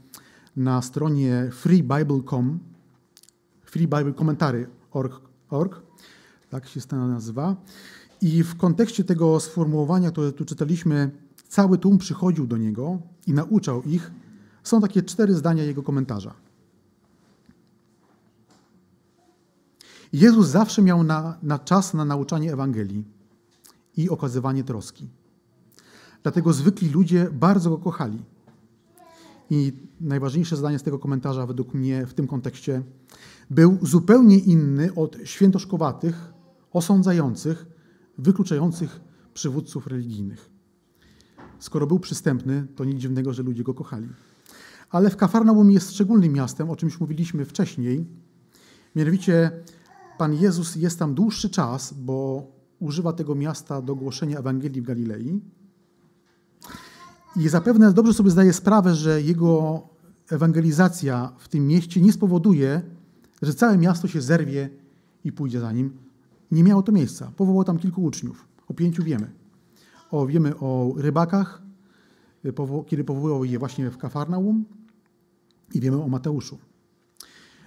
na 0.56 0.82
stronie 0.82 1.50
freebible.com, 1.52 2.58
freebiblekomentary.org, 4.92 5.82
tak 6.50 6.68
się 6.68 6.80
to 6.80 6.96
nazywa. 6.96 7.56
I 8.20 8.42
w 8.42 8.56
kontekście 8.56 9.04
tego 9.04 9.40
sformułowania, 9.40 10.10
które 10.10 10.32
tu 10.32 10.44
czytaliśmy, 10.44 11.10
cały 11.48 11.78
tłum 11.78 11.98
przychodził 11.98 12.46
do 12.46 12.56
niego 12.56 12.98
i 13.26 13.32
nauczał 13.32 13.82
ich. 13.82 14.10
Są 14.62 14.80
takie 14.80 15.02
cztery 15.02 15.34
zdania 15.34 15.64
jego 15.64 15.82
komentarza. 15.82 16.34
Jezus 20.12 20.46
zawsze 20.46 20.82
miał 20.82 21.02
na, 21.02 21.38
na 21.42 21.58
czas 21.58 21.94
na 21.94 22.04
nauczanie 22.04 22.52
Ewangelii 22.52 23.04
i 23.96 24.10
okazywanie 24.10 24.64
troski. 24.64 25.08
Dlatego 26.22 26.52
zwykli 26.52 26.88
ludzie 26.88 27.28
bardzo 27.32 27.70
go 27.70 27.78
kochali. 27.78 28.18
I 29.50 29.72
najważniejsze 30.00 30.56
zdanie 30.56 30.78
z 30.78 30.82
tego 30.82 30.98
komentarza, 30.98 31.46
według 31.46 31.74
mnie 31.74 32.06
w 32.06 32.14
tym 32.14 32.26
kontekście, 32.26 32.82
był 33.50 33.78
zupełnie 33.82 34.38
inny 34.38 34.94
od 34.94 35.16
świętoszkowatych, 35.24 36.32
osądzających, 36.72 37.66
wykluczających 38.18 39.00
przywódców 39.34 39.86
religijnych. 39.86 40.50
Skoro 41.58 41.86
był 41.86 41.98
przystępny, 41.98 42.66
to 42.76 42.84
nic 42.84 42.98
dziwnego, 42.98 43.32
że 43.32 43.42
ludzie 43.42 43.62
go 43.62 43.74
kochali. 43.74 44.08
Ale 44.90 45.10
w 45.10 45.16
Kafarnaum 45.16 45.70
jest 45.70 45.90
szczególnym 45.90 46.32
miastem, 46.32 46.70
o 46.70 46.76
czym 46.76 46.88
już 46.88 47.00
mówiliśmy 47.00 47.44
wcześniej. 47.44 48.06
Mianowicie 48.96 49.50
Pan 50.18 50.34
Jezus 50.34 50.76
jest 50.76 50.98
tam 50.98 51.14
dłuższy 51.14 51.50
czas, 51.50 51.94
bo 51.94 52.46
używa 52.78 53.12
tego 53.12 53.34
miasta 53.34 53.82
do 53.82 53.94
głoszenia 53.94 54.38
Ewangelii 54.38 54.82
w 54.82 54.84
Galilei. 54.84 55.40
I 57.36 57.48
zapewne 57.48 57.92
dobrze 57.92 58.14
sobie 58.14 58.30
zdaje 58.30 58.52
sprawę, 58.52 58.94
że 58.94 59.22
jego 59.22 59.82
ewangelizacja 60.30 61.32
w 61.38 61.48
tym 61.48 61.66
mieście 61.66 62.00
nie 62.00 62.12
spowoduje, 62.12 62.82
że 63.42 63.54
całe 63.54 63.78
miasto 63.78 64.08
się 64.08 64.20
zerwie 64.20 64.70
i 65.24 65.32
pójdzie 65.32 65.60
za 65.60 65.72
nim. 65.72 65.96
Nie 66.50 66.64
miało 66.64 66.82
to 66.82 66.92
miejsca. 66.92 67.32
Powołał 67.36 67.64
tam 67.64 67.78
kilku 67.78 68.02
uczniów. 68.02 68.48
O 68.68 68.74
pięciu 68.74 69.02
wiemy. 69.02 69.30
O, 70.10 70.26
wiemy 70.26 70.56
o 70.56 70.94
rybakach, 70.96 71.62
kiedy 72.86 73.04
powoływał 73.04 73.44
je 73.44 73.58
właśnie 73.58 73.90
w 73.90 73.98
Kafarnaum 73.98 74.64
i 75.74 75.80
wiemy 75.80 76.02
o 76.02 76.08
Mateuszu. 76.08 76.58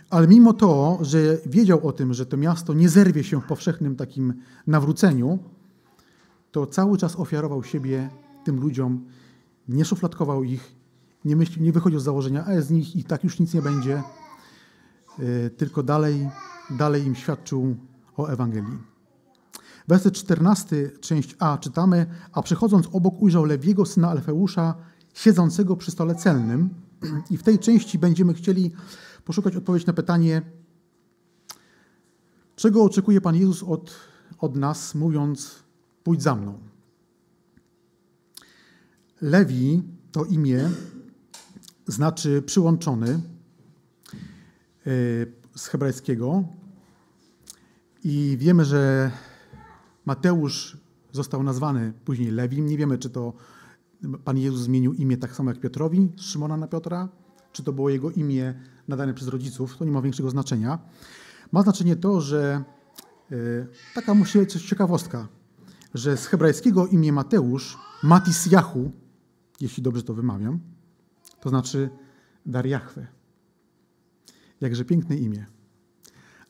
Ale 0.09 0.27
mimo 0.27 0.53
to, 0.53 0.99
że 1.01 1.37
wiedział 1.45 1.87
o 1.87 1.91
tym, 1.91 2.13
że 2.13 2.25
to 2.25 2.37
miasto 2.37 2.73
nie 2.73 2.89
zerwie 2.89 3.23
się 3.23 3.41
w 3.41 3.45
powszechnym 3.45 3.95
takim 3.95 4.33
nawróceniu, 4.67 5.39
to 6.51 6.67
cały 6.67 6.97
czas 6.97 7.15
ofiarował 7.15 7.63
siebie 7.63 8.09
tym 8.43 8.59
ludziom, 8.59 9.05
nie 9.67 9.85
szufladkował 9.85 10.43
ich, 10.43 10.75
nie, 11.25 11.35
myśli, 11.35 11.61
nie 11.61 11.71
wychodził 11.71 11.99
z 11.99 12.03
założenia, 12.03 12.45
a 12.45 12.61
z 12.61 12.71
nich 12.71 12.95
i 12.95 13.03
tak 13.03 13.23
już 13.23 13.39
nic 13.39 13.53
nie 13.53 13.61
będzie, 13.61 14.03
e, 15.19 15.49
tylko 15.49 15.83
dalej, 15.83 16.29
dalej 16.69 17.05
im 17.05 17.15
świadczył 17.15 17.75
o 18.17 18.27
Ewangelii. 18.27 18.77
Werset 19.87 20.13
14, 20.13 20.91
część 21.01 21.35
A 21.39 21.57
czytamy, 21.57 22.05
a 22.31 22.41
przechodząc 22.41 22.87
obok 22.91 23.21
ujrzał 23.21 23.45
Lewiego, 23.45 23.85
syna 23.85 24.09
Alfeusza, 24.09 24.75
siedzącego 25.13 25.75
przy 25.75 25.91
stole 25.91 26.15
celnym. 26.15 26.69
I 27.31 27.37
w 27.37 27.43
tej 27.43 27.59
części 27.59 27.99
będziemy 27.99 28.33
chcieli 28.33 28.71
poszukać 29.25 29.55
odpowiedzi 29.55 29.87
na 29.87 29.93
pytanie, 29.93 30.41
czego 32.55 32.83
oczekuje 32.83 33.21
Pan 33.21 33.35
Jezus 33.35 33.63
od, 33.63 33.95
od 34.39 34.55
nas, 34.55 34.95
mówiąc, 34.95 35.63
pójdź 36.03 36.23
za 36.23 36.35
mną. 36.35 36.74
Lewi 39.21 39.83
to 40.11 40.25
imię 40.25 40.69
znaczy 41.87 42.41
przyłączony 42.41 43.07
e, 43.09 43.19
z 45.55 45.67
hebrajskiego. 45.67 46.43
I 48.03 48.37
wiemy, 48.39 48.65
że 48.65 49.11
Mateusz 50.05 50.77
został 51.11 51.43
nazwany 51.43 51.93
później 52.05 52.31
Lewim. 52.31 52.65
Nie 52.65 52.77
wiemy, 52.77 52.97
czy 52.97 53.09
to 53.09 53.33
Pan 54.23 54.37
Jezus 54.37 54.61
zmienił 54.61 54.93
imię 54.93 55.17
tak 55.17 55.35
samo 55.35 55.49
jak 55.49 55.59
Piotrowi, 55.59 56.11
z 56.17 56.21
Szymona 56.21 56.57
na 56.57 56.67
Piotra, 56.67 57.09
czy 57.51 57.63
to 57.63 57.73
było 57.73 57.89
jego 57.89 58.11
imię 58.11 58.53
nadane 58.87 59.13
przez 59.13 59.27
rodziców. 59.27 59.77
To 59.77 59.85
nie 59.85 59.91
ma 59.91 60.01
większego 60.01 60.29
znaczenia. 60.29 60.79
Ma 61.51 61.61
znaczenie 61.61 61.95
to, 61.95 62.21
że 62.21 62.63
e, 63.31 63.35
taka 63.95 64.13
musi 64.13 64.47
coś 64.47 64.65
ciekawostka, 64.65 65.27
że 65.93 66.17
z 66.17 66.25
hebrajskiego 66.25 66.87
imię 66.87 67.13
Mateusz, 67.13 67.77
Matis 68.03 68.45
Jahu, 68.45 68.91
jeśli 69.61 69.83
dobrze 69.83 70.03
to 70.03 70.13
wymawiam, 70.13 70.59
to 71.39 71.49
znaczy 71.49 71.89
dar 72.45 72.65
Jahwe. 72.65 73.07
Jakże 74.61 74.85
piękne 74.85 75.17
imię. 75.17 75.45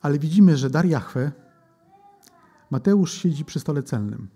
Ale 0.01 0.19
widzimy, 0.19 0.57
że 0.57 0.69
dar 0.69 0.85
Jahwe, 0.85 1.31
Mateusz 2.71 3.13
siedzi 3.13 3.45
przy 3.45 3.59
stole 3.59 3.83
celnym. 3.83 4.27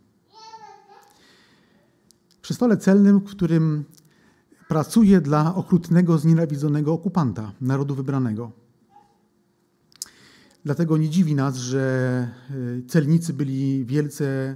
Przy 2.42 2.54
stole 2.54 2.78
celnym, 2.78 3.20
w 3.20 3.32
którym 3.32 3.86
pracuje 4.68 5.22
dla 5.22 5.56
okrutnego, 5.56 6.18
znienawidzonego 6.18 6.94
okupanta, 6.94 7.52
narodu 7.62 7.96
wybranego. 7.96 8.52
Dlatego 10.66 10.98
nie 10.98 11.10
dziwi 11.10 11.36
nas, 11.36 11.56
że 11.56 12.28
e, 12.50 12.88
celnicy 12.88 13.34
byli 13.34 13.86
wielce 13.86 14.56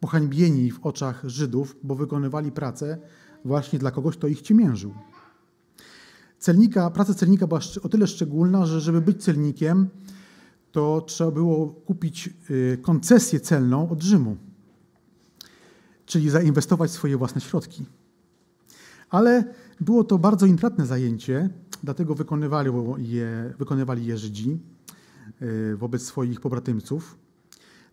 pohańbieni 0.00 0.70
w 0.70 0.80
oczach 0.86 1.22
Żydów, 1.24 1.76
bo 1.82 1.94
wykonywali 1.94 2.52
pracę 2.52 2.98
właśnie 3.44 3.78
dla 3.78 3.90
kogoś, 3.90 4.16
kto 4.16 4.26
ich 4.26 4.40
ciemiężył. 4.40 4.94
Celnika, 6.38 6.90
praca 6.90 7.14
celnika 7.14 7.46
była 7.46 7.60
o 7.82 7.88
tyle 7.88 8.06
szczególna, 8.06 8.66
że 8.66 8.80
żeby 8.80 9.00
być 9.00 9.24
celnikiem, 9.24 9.88
to 10.72 11.00
trzeba 11.00 11.30
było 11.30 11.66
kupić 11.66 12.30
y, 12.50 12.78
koncesję 12.82 13.40
celną 13.40 13.90
od 13.90 14.02
Rzymu, 14.02 14.36
czyli 16.06 16.30
zainwestować 16.30 16.90
swoje 16.90 17.16
własne 17.16 17.40
środki. 17.40 17.86
Ale 19.10 19.54
było 19.80 20.04
to 20.04 20.18
bardzo 20.18 20.46
intratne 20.46 20.86
zajęcie, 20.86 21.50
dlatego 21.82 22.14
wykonywali 22.14 22.70
je, 22.98 23.54
wykonywali 23.58 24.06
je 24.06 24.18
Żydzi 24.18 24.58
y, 25.42 25.76
wobec 25.76 26.02
swoich 26.02 26.40
pobratymców. 26.40 27.18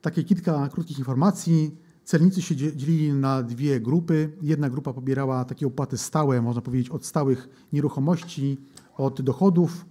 Takie 0.01 0.23
kilka 0.23 0.69
krótkich 0.69 0.99
informacji. 0.99 1.77
Celnicy 2.11 2.41
się 2.41 2.55
dzielili 2.55 3.13
na 3.13 3.43
dwie 3.43 3.79
grupy. 3.79 4.31
Jedna 4.41 4.69
grupa 4.69 4.93
pobierała 4.93 5.45
takie 5.45 5.67
opłaty 5.67 5.97
stałe, 5.97 6.41
można 6.41 6.61
powiedzieć, 6.61 6.89
od 6.89 7.05
stałych 7.05 7.49
nieruchomości, 7.73 8.57
od 8.97 9.21
dochodów, 9.21 9.85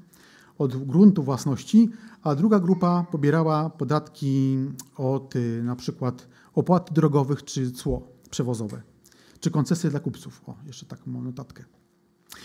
od 0.59 0.85
gruntu 0.87 1.23
własności, 1.23 1.91
a 2.23 2.35
druga 2.35 2.61
grupa 2.61 3.07
pobierała 3.11 3.71
podatki 3.71 4.59
od 4.97 5.37
y, 5.37 5.63
na 5.63 5.77
przykład 5.77 6.29
opłat 6.55 6.93
drogowych 6.93 7.45
czy 7.45 7.73
cło 7.73 8.09
przewozowe, 8.31 8.83
czy 9.41 9.51
koncesje 9.51 9.91
dla 9.91 10.01
kupców. 10.01 10.43
O, 10.47 10.55
jeszcze 10.67 10.87
taką 10.87 11.11
mam 11.11 11.25
notatkę. 11.25 11.65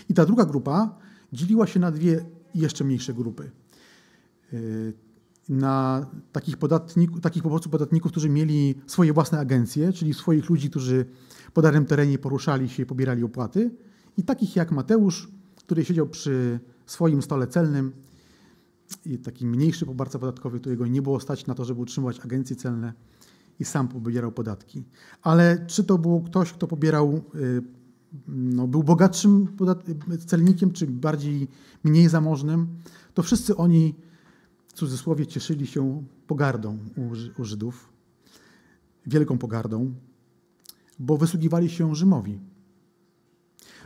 I 0.08 0.14
ta 0.14 0.26
druga 0.26 0.44
grupa 0.44 0.98
dzieliła 1.32 1.66
się 1.66 1.80
na 1.80 1.90
dwie 1.90 2.24
jeszcze 2.54 2.84
mniejsze 2.84 3.14
grupy. 3.14 3.50
Na 5.48 6.06
takich, 6.32 6.56
podatników, 6.56 7.20
takich 7.20 7.42
po 7.42 7.50
prostu 7.50 7.70
podatników, 7.70 8.12
którzy 8.12 8.28
mieli 8.28 8.74
swoje 8.86 9.12
własne 9.12 9.38
agencje, 9.38 9.92
czyli 9.92 10.14
swoich 10.14 10.50
ludzi, 10.50 10.70
którzy 10.70 11.06
po 11.52 11.62
danym 11.62 11.84
terenie 11.84 12.18
poruszali 12.18 12.68
się 12.68 12.82
i 12.82 12.86
pobierali 12.86 13.24
opłaty, 13.24 13.70
i 14.16 14.22
takich 14.22 14.56
jak 14.56 14.72
Mateusz, 14.72 15.28
który 15.56 15.84
siedział 15.84 16.06
przy 16.06 16.60
swoim 16.86 17.22
stole 17.22 17.46
celnym, 17.46 17.92
i 19.06 19.18
taki 19.18 19.46
mniejszy 19.46 19.86
pobarca 19.86 20.18
podatkowy, 20.18 20.60
którego 20.60 20.86
nie 20.86 21.02
było 21.02 21.20
stać 21.20 21.46
na 21.46 21.54
to, 21.54 21.64
żeby 21.64 21.80
utrzymywać 21.80 22.20
agencje 22.20 22.56
celne. 22.56 22.92
I 23.60 23.64
sam 23.64 23.88
pobierał 23.88 24.32
podatki. 24.32 24.84
Ale 25.22 25.66
czy 25.66 25.84
to 25.84 25.98
był 25.98 26.20
ktoś, 26.20 26.52
kto 26.52 26.66
pobierał, 26.66 27.22
y, 27.34 27.62
no, 28.28 28.66
był 28.68 28.82
bogatszym 28.82 29.56
celnikiem, 30.26 30.72
czy 30.72 30.86
bardziej 30.86 31.48
mniej 31.84 32.08
zamożnym, 32.08 32.66
to 33.14 33.22
wszyscy 33.22 33.56
oni 33.56 33.94
cudzysłowie 34.76 35.26
cieszyli 35.26 35.66
się 35.66 36.04
pogardą 36.26 36.78
u, 37.38 37.44
Żydów, 37.44 37.92
wielką 39.06 39.38
pogardą, 39.38 39.94
bo 40.98 41.16
wysługiwali 41.16 41.70
się 41.70 41.94
Rzymowi. 41.94 42.38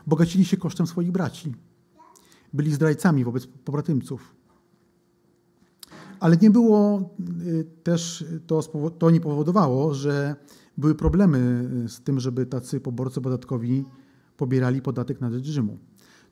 Bogacili 0.06 0.44
się 0.44 0.56
kosztem 0.56 0.86
swoich 0.86 1.10
braci. 1.10 1.54
Byli 2.52 2.74
zdrajcami 2.74 3.24
wobec 3.24 3.46
pobratymców. 3.46 4.34
Ale 6.20 6.36
nie 6.36 6.50
było 6.50 7.10
y, 7.46 7.66
też, 7.82 8.24
to, 8.46 8.62
to 8.98 9.10
nie 9.10 9.20
powodowało, 9.20 9.94
że 9.94 10.36
były 10.78 10.94
problemy 10.94 11.70
z 11.88 12.00
tym, 12.00 12.20
żeby 12.20 12.46
tacy 12.46 12.80
poborcy 12.80 13.20
podatkowi 13.20 13.84
pobierali 14.36 14.82
podatek 14.82 15.20
na 15.20 15.30
rzecz 15.30 15.44
Rzymu. 15.44 15.78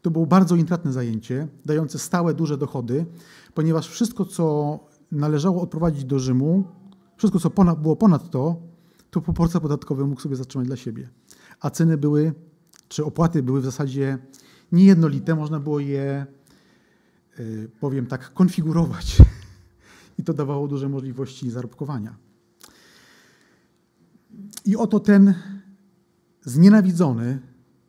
To 0.03 0.11
było 0.11 0.27
bardzo 0.27 0.57
intratne 0.57 0.93
zajęcie, 0.93 1.49
dające 1.65 1.99
stałe, 1.99 2.35
duże 2.35 2.59
dochody, 2.59 3.07
ponieważ 3.55 3.89
wszystko, 3.89 4.25
co 4.25 4.79
należało 5.13 5.63
odprowadzić 5.63 6.05
do 6.05 6.19
Rzymu, 6.19 6.65
wszystko, 7.17 7.41
co 7.41 7.51
ponad, 7.51 7.83
było 7.83 7.97
ponad 7.97 8.31
to, 8.31 8.63
to 9.11 9.21
poborca 9.21 9.61
podatkowy 9.61 10.07
mógł 10.07 10.21
sobie 10.21 10.37
zatrzymać 10.37 10.67
dla 10.67 10.77
siebie. 10.77 11.09
A 11.61 11.71
ceny 11.71 11.97
były, 11.97 12.33
czy 12.89 13.05
opłaty 13.05 13.43
były 13.43 13.61
w 13.61 13.65
zasadzie 13.65 14.19
niejednolite, 14.73 15.35
można 15.35 15.61
było 15.61 15.81
je, 15.81 16.27
y, 17.39 17.71
powiem 17.81 18.07
tak, 18.07 18.33
konfigurować 18.33 19.17
i 20.19 20.25
to 20.25 20.35
dawało 20.35 20.69
duże 20.69 20.89
możliwości 20.89 21.51
zarobkowania. 21.51 22.17
I 24.65 24.77
oto 24.77 25.01
ten 25.01 25.35
znienawidzony, 26.43 27.39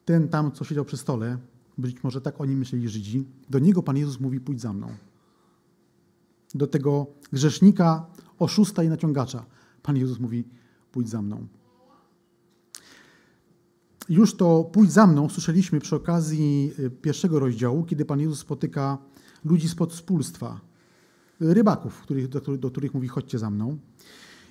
ten 0.05 0.27
tam, 0.27 0.51
co 0.51 0.63
siedział 0.63 0.85
przy 0.85 0.97
stole, 0.97 1.37
być 1.79 2.03
może 2.03 2.21
tak 2.21 2.41
oni 2.41 2.55
myśleli 2.55 2.89
Żydzi, 2.89 3.25
do 3.50 3.59
niego 3.59 3.83
Pan 3.83 3.98
Jezus 3.98 4.19
mówi: 4.19 4.39
Pójdź 4.39 4.62
za 4.62 4.74
mną. 4.74 4.88
Do 6.55 6.67
tego 6.67 7.07
grzesznika, 7.31 8.05
oszusta 8.39 8.83
i 8.83 8.89
naciągacza. 8.89 9.45
Pan 9.83 9.98
Jezus 9.98 10.19
mówi: 10.19 10.43
Pójdź 10.91 11.09
za 11.09 11.21
mną. 11.21 11.48
Już 14.09 14.36
to 14.36 14.63
pójdź 14.63 14.91
za 14.91 15.07
mną 15.07 15.29
słyszeliśmy 15.29 15.79
przy 15.79 15.95
okazji 15.95 16.74
y, 16.79 16.89
pierwszego 16.89 17.39
rozdziału, 17.39 17.83
kiedy 17.83 18.05
Pan 18.05 18.19
Jezus 18.19 18.39
spotyka 18.39 18.98
ludzi 19.45 19.69
z 19.69 19.75
podspólstwa, 19.75 20.62
rybaków, 21.39 22.05
do, 22.59 22.71
których 22.71 22.93
mówi 22.93 23.07
chodźcie 23.07 23.39
za 23.39 23.50
mną. 23.50 23.77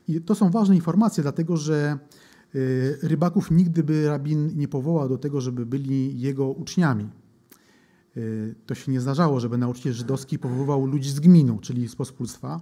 I 0.08 0.20
to 0.20 0.34
są 0.34 0.50
ważne 0.50 0.76
informacje, 0.76 1.22
dlatego 1.22 1.56
że 1.56 1.98
rybaków 3.02 3.50
nigdy 3.50 3.82
by 3.82 4.08
rabin 4.08 4.56
nie 4.56 4.68
powołał 4.68 5.08
do 5.08 5.18
tego, 5.18 5.40
żeby 5.40 5.66
byli 5.66 6.20
jego 6.20 6.50
uczniami. 6.50 7.08
Y, 8.16 8.54
to 8.66 8.74
się 8.74 8.92
nie 8.92 9.00
zdarzało, 9.00 9.40
żeby 9.40 9.58
nauczyciel 9.58 9.92
żydowski 9.92 10.38
powoływał 10.38 10.86
ludzi 10.86 11.10
z 11.10 11.20
gminu, 11.20 11.58
czyli 11.58 11.88
z 11.88 11.96
pospólstwa, 11.96 12.60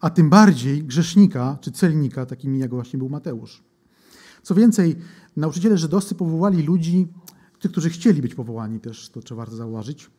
a 0.00 0.10
tym 0.10 0.30
bardziej 0.30 0.84
grzesznika 0.84 1.58
czy 1.60 1.72
celnika, 1.72 2.26
takimi 2.26 2.58
jak 2.58 2.70
właśnie 2.70 2.98
był 2.98 3.08
Mateusz. 3.08 3.62
Co 4.42 4.54
więcej, 4.54 4.96
nauczyciele 5.36 5.78
żydowscy 5.78 6.14
powołali 6.14 6.62
ludzi, 6.62 7.08
tych, 7.60 7.70
którzy 7.70 7.90
chcieli 7.90 8.22
być 8.22 8.34
powołani 8.34 8.80
też, 8.80 9.08
to 9.10 9.20
trzeba 9.20 9.38
warto 9.38 9.56
zauważyć, 9.56 10.10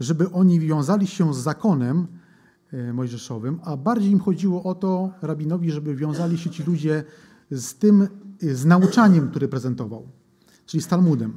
żeby 0.00 0.30
oni 0.30 0.60
wiązali 0.60 1.06
się 1.06 1.34
z 1.34 1.38
zakonem, 1.38 2.06
e, 2.72 2.92
mojżeszowym, 2.92 3.60
a 3.64 3.76
bardziej 3.76 4.10
im 4.10 4.20
chodziło 4.20 4.62
o 4.62 4.74
to, 4.74 5.12
rabinowi, 5.22 5.70
żeby 5.70 5.94
wiązali 5.94 6.38
się 6.38 6.50
ci 6.50 6.62
ludzie 6.62 7.04
z 7.50 7.74
tym, 7.74 8.08
z 8.40 8.64
nauczaniem, 8.64 9.28
które 9.30 9.48
prezentował, 9.48 10.08
czyli 10.66 10.82
z 10.82 10.86
Talmudem. 10.86 11.32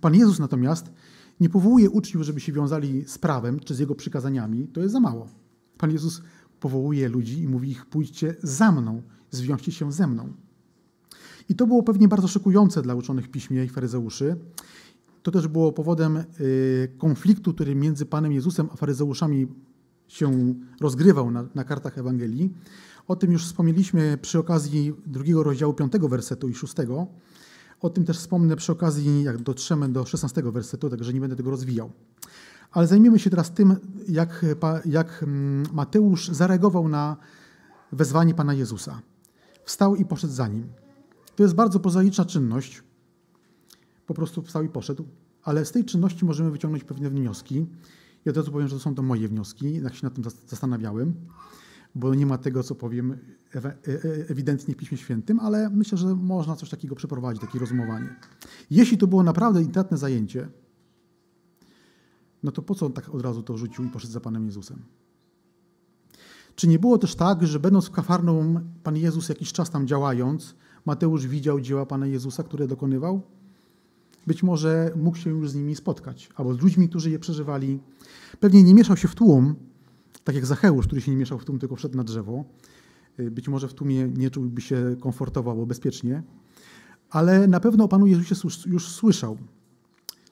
Pan 0.00 0.14
Jezus 0.14 0.38
natomiast 0.38 0.92
nie 1.40 1.48
powołuje 1.48 1.90
uczniów, 1.90 2.24
żeby 2.24 2.40
się 2.40 2.52
wiązali 2.52 3.04
z 3.06 3.18
prawem 3.18 3.60
czy 3.60 3.74
z 3.74 3.78
jego 3.78 3.94
przykazaniami. 3.94 4.68
To 4.68 4.80
jest 4.80 4.92
za 4.92 5.00
mało. 5.00 5.28
Pan 5.78 5.90
Jezus 5.90 6.22
powołuje 6.60 7.08
ludzi 7.08 7.42
i 7.42 7.48
mówi 7.48 7.70
ich: 7.70 7.86
pójdźcie 7.86 8.34
za 8.42 8.72
mną, 8.72 9.02
zwiążcie 9.30 9.72
się 9.72 9.92
ze 9.92 10.06
mną. 10.06 10.32
I 11.48 11.54
to 11.54 11.66
było 11.66 11.82
pewnie 11.82 12.08
bardzo 12.08 12.28
szokujące 12.28 12.82
dla 12.82 12.94
uczonych 12.94 13.30
piśmie 13.30 13.64
i 13.64 13.68
faryzeuszy. 13.68 14.36
To 15.22 15.30
też 15.30 15.48
było 15.48 15.72
powodem 15.72 16.16
y, 16.16 16.92
konfliktu, 16.98 17.54
który 17.54 17.74
między 17.74 18.06
Panem 18.06 18.32
Jezusem 18.32 18.68
a 18.72 18.76
faryzeuszami 18.76 19.46
się 20.08 20.54
rozgrywał 20.80 21.30
na, 21.30 21.44
na 21.54 21.64
kartach 21.64 21.98
Ewangelii. 21.98 22.52
O 23.08 23.16
tym 23.16 23.32
już 23.32 23.44
wspomnieliśmy 23.44 24.18
przy 24.22 24.38
okazji 24.38 24.94
drugiego 25.06 25.42
rozdziału, 25.42 25.74
piątego 25.74 26.08
wersetu 26.08 26.48
i 26.48 26.54
szóstego. 26.54 27.06
O 27.80 27.90
tym 27.90 28.04
też 28.04 28.18
wspomnę 28.18 28.56
przy 28.56 28.72
okazji, 28.72 29.22
jak 29.22 29.42
dotrzemy 29.42 29.88
do 29.88 30.06
szesnastego 30.06 30.52
wersetu, 30.52 30.90
także 30.90 31.12
nie 31.12 31.20
będę 31.20 31.36
tego 31.36 31.50
rozwijał. 31.50 31.90
Ale 32.72 32.86
zajmiemy 32.86 33.18
się 33.18 33.30
teraz 33.30 33.50
tym, 33.50 33.76
jak, 34.08 34.44
jak 34.84 35.22
mm, 35.22 35.66
Mateusz 35.72 36.28
zareagował 36.28 36.88
na 36.88 37.16
wezwanie 37.92 38.34
Pana 38.34 38.54
Jezusa. 38.54 39.02
Wstał 39.64 39.96
i 39.96 40.04
poszedł 40.04 40.32
za 40.32 40.48
nim. 40.48 40.68
To 41.36 41.42
jest 41.42 41.54
bardzo 41.54 41.80
prozaiczna 41.80 42.24
czynność. 42.24 42.82
Po 44.06 44.14
prostu 44.14 44.42
wstał 44.42 44.62
i 44.62 44.68
poszedł. 44.68 45.04
Ale 45.42 45.64
z 45.64 45.72
tej 45.72 45.84
czynności 45.84 46.24
możemy 46.24 46.50
wyciągnąć 46.50 46.84
pewne 46.84 47.10
wnioski. 47.10 47.66
Ja 48.24 48.30
od 48.30 48.36
razu 48.36 48.52
powiem, 48.52 48.68
że 48.68 48.76
to 48.76 48.80
są 48.80 48.94
to 48.94 49.02
moje 49.02 49.28
wnioski, 49.28 49.82
jak 49.82 49.94
się 49.94 50.06
nad 50.06 50.14
tym 50.14 50.24
zastanawiałem, 50.46 51.14
bo 51.94 52.14
nie 52.14 52.26
ma 52.26 52.38
tego, 52.38 52.62
co 52.62 52.74
powiem 52.74 53.18
e, 53.54 53.64
e, 53.64 53.74
ewidentnie 54.28 54.74
w 54.74 54.76
Piśmie 54.76 54.98
Świętym, 54.98 55.40
ale 55.40 55.70
myślę, 55.70 55.98
że 55.98 56.14
można 56.14 56.56
coś 56.56 56.70
takiego 56.70 56.94
przeprowadzić, 56.94 57.42
takie 57.42 57.58
rozumowanie. 57.58 58.16
Jeśli 58.70 58.98
to 58.98 59.06
było 59.06 59.22
naprawdę 59.22 59.62
intratne 59.62 59.98
zajęcie, 59.98 60.48
no 62.42 62.52
to 62.52 62.62
po 62.62 62.74
co 62.74 62.86
on 62.86 62.92
tak 62.92 63.08
od 63.08 63.22
razu 63.22 63.42
to 63.42 63.58
rzucił 63.58 63.84
i 63.84 63.88
poszedł 63.88 64.12
za 64.12 64.20
Panem 64.20 64.46
Jezusem? 64.46 64.82
Czy 66.56 66.68
nie 66.68 66.78
było 66.78 66.98
też 66.98 67.14
tak, 67.14 67.46
że 67.46 67.60
będąc 67.60 67.86
w 67.86 67.90
Kafarną, 67.90 68.60
Pan 68.82 68.96
Jezus 68.96 69.28
jakiś 69.28 69.52
czas 69.52 69.70
tam 69.70 69.86
działając, 69.86 70.54
Mateusz 70.84 71.26
widział 71.26 71.60
dzieła 71.60 71.86
Pana 71.86 72.06
Jezusa, 72.06 72.42
które 72.42 72.66
dokonywał? 72.66 73.22
Być 74.26 74.42
może 74.42 74.92
mógł 74.96 75.16
się 75.16 75.30
już 75.30 75.50
z 75.50 75.54
nimi 75.54 75.76
spotkać, 75.76 76.28
albo 76.36 76.54
z 76.54 76.60
ludźmi, 76.60 76.88
którzy 76.88 77.10
je 77.10 77.18
przeżywali. 77.18 77.80
Pewnie 78.40 78.62
nie 78.62 78.74
mieszał 78.74 78.96
się 78.96 79.08
w 79.08 79.14
tłum, 79.14 79.54
tak 80.24 80.34
jak 80.34 80.46
Zacheusz, 80.46 80.86
który 80.86 81.00
się 81.00 81.10
nie 81.10 81.16
mieszał 81.16 81.38
w 81.38 81.44
tłum, 81.44 81.58
tylko 81.58 81.76
wszedł 81.76 81.96
na 81.96 82.04
drzewo. 82.04 82.44
Być 83.30 83.48
może 83.48 83.68
w 83.68 83.74
tłumie 83.74 84.08
nie 84.08 84.30
czułby 84.30 84.60
się 84.60 84.96
komfortowo 85.00 85.50
albo 85.50 85.66
bezpiecznie, 85.66 86.22
ale 87.10 87.46
na 87.46 87.60
pewno 87.60 87.84
o 87.84 87.88
Panu 87.88 88.06
Jezusie 88.06 88.34
już 88.66 88.88
słyszał. 88.88 89.38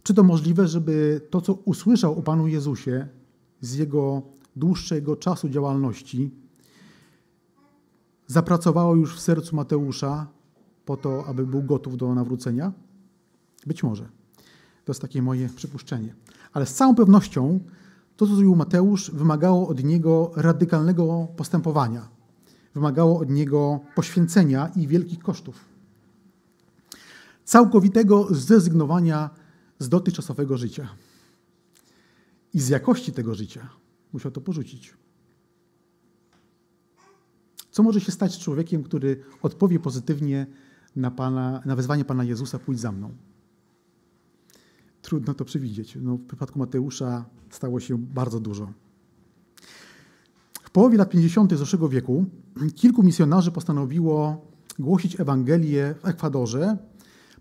Czy 0.03 0.15
to 0.15 0.23
możliwe, 0.23 0.69
żeby 0.69 1.21
to, 1.31 1.41
co 1.41 1.55
usłyszał 1.55 2.19
o 2.19 2.23
Panu 2.23 2.47
Jezusie 2.47 3.09
z 3.61 3.75
jego 3.75 4.23
dłuższego 4.57 5.17
czasu 5.17 5.49
działalności, 5.49 6.31
zapracowało 8.27 8.95
już 8.95 9.17
w 9.17 9.21
sercu 9.21 9.57
Mateusza 9.57 10.27
po 10.85 10.97
to, 10.97 11.27
aby 11.27 11.47
był 11.47 11.63
gotów 11.63 11.97
do 11.97 12.15
nawrócenia? 12.15 12.73
Być 13.67 13.83
może. 13.83 14.05
To 14.85 14.93
jest 14.93 15.01
takie 15.01 15.23
moje 15.23 15.49
przypuszczenie. 15.49 16.15
Ale 16.53 16.67
z 16.67 16.75
całą 16.75 16.95
pewnością 16.95 17.61
to, 18.21 18.27
co 18.27 18.35
zrobił 18.35 18.57
Mateusz, 18.57 19.11
wymagało 19.11 19.69
od 19.69 19.85
niego 19.85 20.33
radykalnego 20.37 21.29
postępowania. 21.37 22.09
Wymagało 22.75 23.21
od 23.21 23.31
niego 23.31 23.81
poświęcenia 23.95 24.71
i 24.77 24.87
wielkich 24.87 25.19
kosztów. 25.19 25.65
Całkowitego 27.45 28.35
zrezygnowania 28.35 29.31
z 29.79 29.89
dotychczasowego 29.89 30.57
życia 30.57 30.89
i 32.55 32.61
z 32.61 32.69
jakości 32.69 33.13
tego 33.13 33.35
życia. 33.35 33.69
Musiał 34.13 34.33
to 34.33 34.41
porzucić. 34.41 34.95
Co 37.71 37.83
może 37.83 38.01
się 38.01 38.13
stać 38.13 38.35
z 38.35 38.39
człowiekiem, 38.39 38.83
który 38.83 39.23
odpowie 39.43 39.79
pozytywnie 39.79 40.47
na, 40.97 41.11
Pana, 41.11 41.63
na 41.65 41.77
wezwanie 41.77 42.05
Pana 42.05 42.25
Jezusa, 42.25 42.59
pójdź 42.59 42.81
za 42.81 42.93
mną? 42.93 43.15
Trudno 45.11 45.35
to 45.35 45.45
przewidzieć. 45.45 45.99
No, 46.03 46.17
w 46.17 46.27
przypadku 46.27 46.59
Mateusza 46.59 47.25
stało 47.51 47.81
się 47.81 47.99
bardzo 47.99 48.41
dużo. 48.41 48.73
W 50.63 50.71
połowie 50.71 50.99
lat 50.99 51.11
50. 51.11 51.55
zeszłego 51.55 51.89
wieku 51.89 52.25
kilku 52.75 53.03
misjonarzy 53.03 53.53
postanowiło 53.53 54.47
głosić 54.79 55.21
Ewangelię 55.21 55.95
w 56.03 56.09
Ekwadorze, 56.09 56.77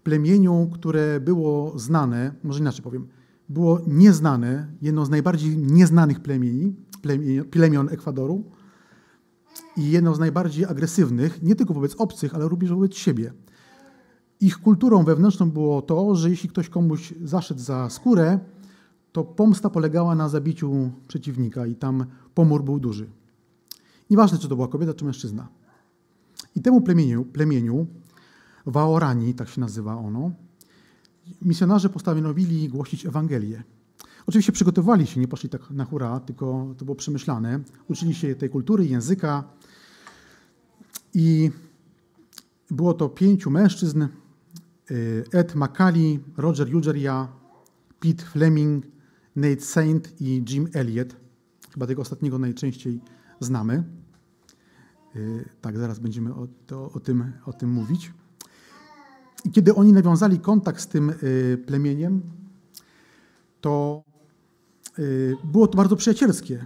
plemieniu, 0.03 0.69
które 0.73 1.19
było 1.19 1.79
znane, 1.79 2.33
może 2.43 2.59
inaczej 2.59 2.83
powiem, 2.83 3.07
było 3.49 3.81
nieznane, 3.87 4.67
jedno 4.81 5.05
z 5.05 5.09
najbardziej 5.09 5.57
nieznanych 5.57 6.19
plemieni, 6.19 6.75
plemion 7.51 7.89
Ekwadoru 7.89 8.43
i 9.77 9.91
jedno 9.91 10.15
z 10.15 10.19
najbardziej 10.19 10.65
agresywnych, 10.65 11.43
nie 11.43 11.55
tylko 11.55 11.73
wobec 11.73 11.95
obcych, 11.95 12.35
ale 12.35 12.47
również 12.47 12.71
wobec 12.71 12.95
siebie. 12.95 13.33
Ich 14.41 14.57
kulturą 14.57 15.03
wewnętrzną 15.03 15.51
było 15.51 15.81
to, 15.81 16.15
że 16.15 16.29
jeśli 16.29 16.49
ktoś 16.49 16.69
komuś 16.69 17.13
zaszedł 17.23 17.61
za 17.61 17.89
skórę, 17.89 18.39
to 19.11 19.23
pomsta 19.23 19.69
polegała 19.69 20.15
na 20.15 20.29
zabiciu 20.29 20.91
przeciwnika 21.07 21.65
i 21.65 21.75
tam 21.75 22.05
pomór 22.33 22.63
był 22.63 22.79
duży. 22.79 23.09
Nieważne, 24.09 24.37
czy 24.37 24.49
to 24.49 24.55
była 24.55 24.67
kobieta, 24.67 24.93
czy 24.93 25.05
mężczyzna. 25.05 25.47
I 26.55 26.61
temu 26.61 26.81
plemieniu, 26.81 27.25
plemieniu 27.25 27.87
Waorani, 28.65 29.33
tak 29.33 29.49
się 29.49 29.61
nazywa 29.61 29.97
ono, 29.97 30.31
misjonarze 31.41 31.89
postanowili 31.89 32.69
głosić 32.69 33.05
Ewangelię. 33.05 33.63
Oczywiście 34.27 34.51
przygotowali 34.51 35.07
się, 35.07 35.19
nie 35.19 35.27
poszli 35.27 35.49
tak 35.49 35.71
na 35.71 35.85
hura, 35.85 36.19
tylko 36.19 36.75
to 36.77 36.85
było 36.85 36.95
przemyślane. 36.95 37.59
Uczyli 37.87 38.13
się 38.13 38.35
tej 38.35 38.49
kultury, 38.49 38.85
języka 38.85 39.43
i 41.13 41.51
było 42.71 42.93
to 42.93 43.09
pięciu 43.09 43.51
mężczyzn, 43.51 44.07
Ed 45.33 45.55
McCallie, 45.55 46.19
Roger 46.37 46.69
Jugeria, 46.69 47.27
Pete 47.99 48.23
Fleming, 48.23 48.85
Nate 49.35 49.61
Saint 49.61 50.21
i 50.21 50.43
Jim 50.49 50.67
Elliot. 50.73 51.15
Chyba 51.73 51.87
tego 51.87 52.01
ostatniego 52.01 52.39
najczęściej 52.39 53.01
znamy. 53.39 53.83
Y, 55.15 55.49
tak, 55.61 55.77
zaraz 55.77 55.99
będziemy 55.99 56.33
o, 56.33 56.47
to, 56.67 56.91
o, 56.91 56.99
tym, 56.99 57.33
o 57.45 57.53
tym 57.53 57.69
mówić. 57.69 58.13
I 59.45 59.51
kiedy 59.51 59.75
oni 59.75 59.93
nawiązali 59.93 60.39
kontakt 60.39 60.81
z 60.81 60.87
tym 60.87 61.13
y, 61.23 61.63
plemieniem, 61.67 62.21
to 63.61 64.03
y, 64.99 65.35
było 65.43 65.67
to 65.67 65.77
bardzo 65.77 65.95
przyjacielskie, 65.95 66.65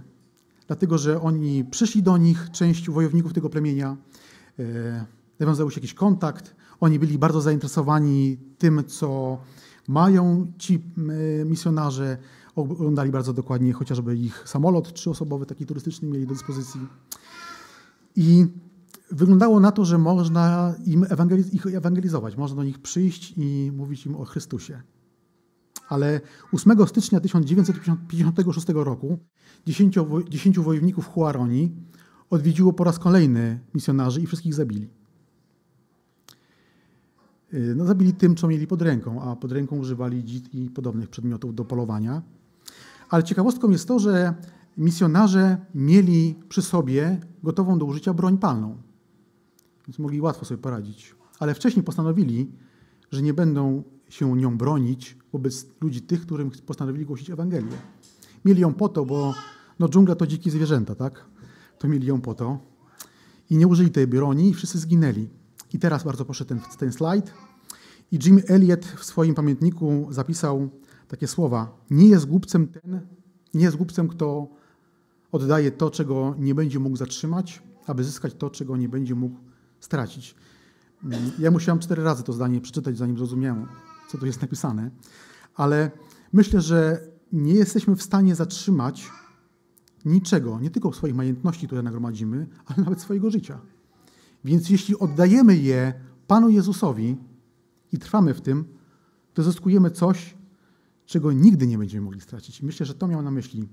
dlatego 0.66 0.98
że 0.98 1.20
oni 1.20 1.64
przyszli 1.64 2.02
do 2.02 2.16
nich, 2.16 2.50
część 2.50 2.90
wojowników 2.90 3.32
tego 3.32 3.50
plemienia, 3.50 3.96
y, 4.58 4.64
nawiązał 5.38 5.70
się 5.70 5.80
jakiś 5.80 5.94
kontakt, 5.94 6.56
oni 6.80 6.98
byli 6.98 7.18
bardzo 7.18 7.40
zainteresowani 7.40 8.38
tym, 8.58 8.84
co 8.86 9.38
mają 9.88 10.52
ci 10.58 10.82
misjonarze, 11.44 12.18
oglądali 12.54 13.10
bardzo 13.10 13.32
dokładnie 13.32 13.72
chociażby 13.72 14.16
ich 14.16 14.42
samolot 14.48 14.92
trzyosobowy, 14.92 15.46
taki 15.46 15.66
turystyczny 15.66 16.08
mieli 16.08 16.26
do 16.26 16.34
dyspozycji. 16.34 16.80
I 18.16 18.46
wyglądało 19.10 19.60
na 19.60 19.72
to, 19.72 19.84
że 19.84 19.98
można 19.98 20.74
im 20.86 21.06
ewangeliz 21.08 21.54
ich 21.54 21.66
ewangelizować, 21.66 22.36
można 22.36 22.56
do 22.56 22.64
nich 22.64 22.78
przyjść 22.78 23.34
i 23.36 23.72
mówić 23.76 24.06
im 24.06 24.16
o 24.16 24.24
Chrystusie. 24.24 24.82
Ale 25.88 26.20
8 26.52 26.86
stycznia 26.86 27.20
1956 27.20 28.66
roku 28.68 29.18
dziesięciu, 30.30 30.62
wojowników 30.62 31.06
Huaroni 31.06 31.72
odwiedziło 32.30 32.72
po 32.72 32.84
raz 32.84 32.98
kolejny 32.98 33.60
misjonarzy 33.74 34.20
i 34.20 34.26
wszystkich 34.26 34.54
zabili. 34.54 34.88
Y, 37.54 37.74
no, 37.74 37.84
zabili 37.84 38.12
tym, 38.12 38.36
co 38.36 38.48
mieli 38.48 38.66
pod 38.66 38.82
ręką, 38.82 39.22
a 39.22 39.36
pod 39.36 39.52
ręką 39.52 39.76
używali 39.76 40.24
dzit 40.24 40.54
i 40.54 40.70
podobnych 40.70 41.08
przedmiotów 41.08 41.54
do 41.54 41.64
polowania. 41.64 42.22
Ale 43.10 43.24
ciekawostką 43.24 43.70
jest 43.70 43.88
to, 43.88 43.98
że 43.98 44.34
misjonarze 44.76 45.56
mieli 45.74 46.34
przy 46.48 46.62
sobie 46.62 47.20
gotową 47.42 47.78
do 47.78 47.84
użycia 47.84 48.14
broń 48.14 48.38
palną 48.38 48.76
więc 49.86 49.98
mogli 49.98 50.20
łatwo 50.20 50.44
sobie 50.44 50.58
poradzić. 50.58 51.14
Ale 51.38 51.54
wcześniej 51.54 51.84
postanowili, 51.84 52.52
że 53.10 53.22
nie 53.22 53.34
będą 53.34 53.82
się 54.08 54.36
nią 54.36 54.58
bronić 54.58 55.16
wobec 55.32 55.66
ludzi 55.80 56.02
tych, 56.02 56.20
którym 56.20 56.50
postanowili 56.66 57.06
głosić 57.06 57.30
Ewangelię. 57.30 57.76
Mieli 58.44 58.60
ją 58.60 58.74
po 58.74 58.88
to, 58.88 59.04
bo 59.04 59.34
no, 59.78 59.88
dżungla 59.88 60.14
to 60.14 60.26
dzikie 60.26 60.50
zwierzęta, 60.50 60.94
tak? 60.94 61.24
To 61.78 61.88
mieli 61.88 62.06
ją 62.06 62.20
po 62.20 62.34
to. 62.34 62.58
I 63.50 63.56
nie 63.56 63.66
użyli 63.66 63.90
tej 63.90 64.06
broni 64.06 64.48
i 64.48 64.54
wszyscy 64.54 64.78
zginęli. 64.78 65.28
I 65.74 65.78
teraz 65.78 66.04
bardzo 66.04 66.24
proszę 66.24 66.44
ten, 66.44 66.60
ten 66.78 66.92
slajd. 66.92 67.32
I 68.12 68.18
Jim 68.24 68.40
Elliot 68.48 68.84
w 68.84 69.04
swoim 69.04 69.34
pamiętniku 69.34 70.06
zapisał 70.10 70.70
takie 71.08 71.28
słowa. 71.28 71.78
Nie 71.90 72.08
jest 72.08 72.26
głupcem 72.26 72.68
ten, 72.68 73.00
nie 73.54 73.64
jest 73.64 73.76
głupcem, 73.76 74.08
kto 74.08 74.48
oddaje 75.32 75.70
to, 75.70 75.90
czego 75.90 76.34
nie 76.38 76.54
będzie 76.54 76.78
mógł 76.78 76.96
zatrzymać, 76.96 77.62
aby 77.86 78.04
zyskać 78.04 78.34
to, 78.34 78.50
czego 78.50 78.76
nie 78.76 78.88
będzie 78.88 79.14
mógł 79.14 79.36
stracić. 79.80 80.34
Mm, 81.04 81.30
ja 81.38 81.50
musiałem 81.50 81.78
cztery 81.78 82.02
razy 82.02 82.22
to 82.22 82.32
zdanie 82.32 82.60
przeczytać, 82.60 82.98
zanim 82.98 83.16
zrozumiałem, 83.16 83.66
co 84.10 84.18
tu 84.18 84.26
jest 84.26 84.42
napisane, 84.42 84.90
ale 85.54 85.90
myślę, 86.32 86.60
że 86.60 87.08
nie 87.32 87.54
jesteśmy 87.54 87.96
w 87.96 88.02
stanie 88.02 88.34
zatrzymać 88.34 89.10
niczego, 90.04 90.60
nie 90.60 90.70
tylko 90.70 90.92
swoich 90.92 91.14
majątności, 91.14 91.66
które 91.66 91.82
nagromadzimy, 91.82 92.46
ale 92.66 92.84
nawet 92.84 93.00
swojego 93.00 93.30
życia. 93.30 93.60
Więc 94.44 94.70
jeśli 94.70 94.98
oddajemy 94.98 95.56
je 95.56 95.94
Panu 96.26 96.48
Jezusowi 96.48 97.16
i 97.92 97.98
trwamy 97.98 98.34
w 98.34 98.40
tym, 98.40 98.64
to 99.34 99.42
zyskujemy 99.42 99.90
coś, 99.90 100.34
czego 101.06 101.32
nigdy 101.32 101.66
nie 101.66 101.78
będziemy 101.78 102.04
mogli 102.04 102.20
stracić. 102.20 102.62
Myślę, 102.62 102.86
że 102.86 102.94
to 102.94 103.08
miał 103.08 103.22
na 103.22 103.30
myśli 103.30 103.68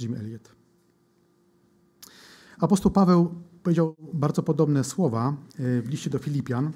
Jim 0.00 0.14
Elliot. 0.14 0.54
Apostoł 2.58 2.92
Paweł 2.92 3.34
powiedział 3.62 3.94
bardzo 4.12 4.42
podobne 4.42 4.84
słowa 4.84 5.36
e, 5.58 5.82
w 5.82 5.88
liście 5.88 6.10
do 6.10 6.18
Filipian. 6.18 6.72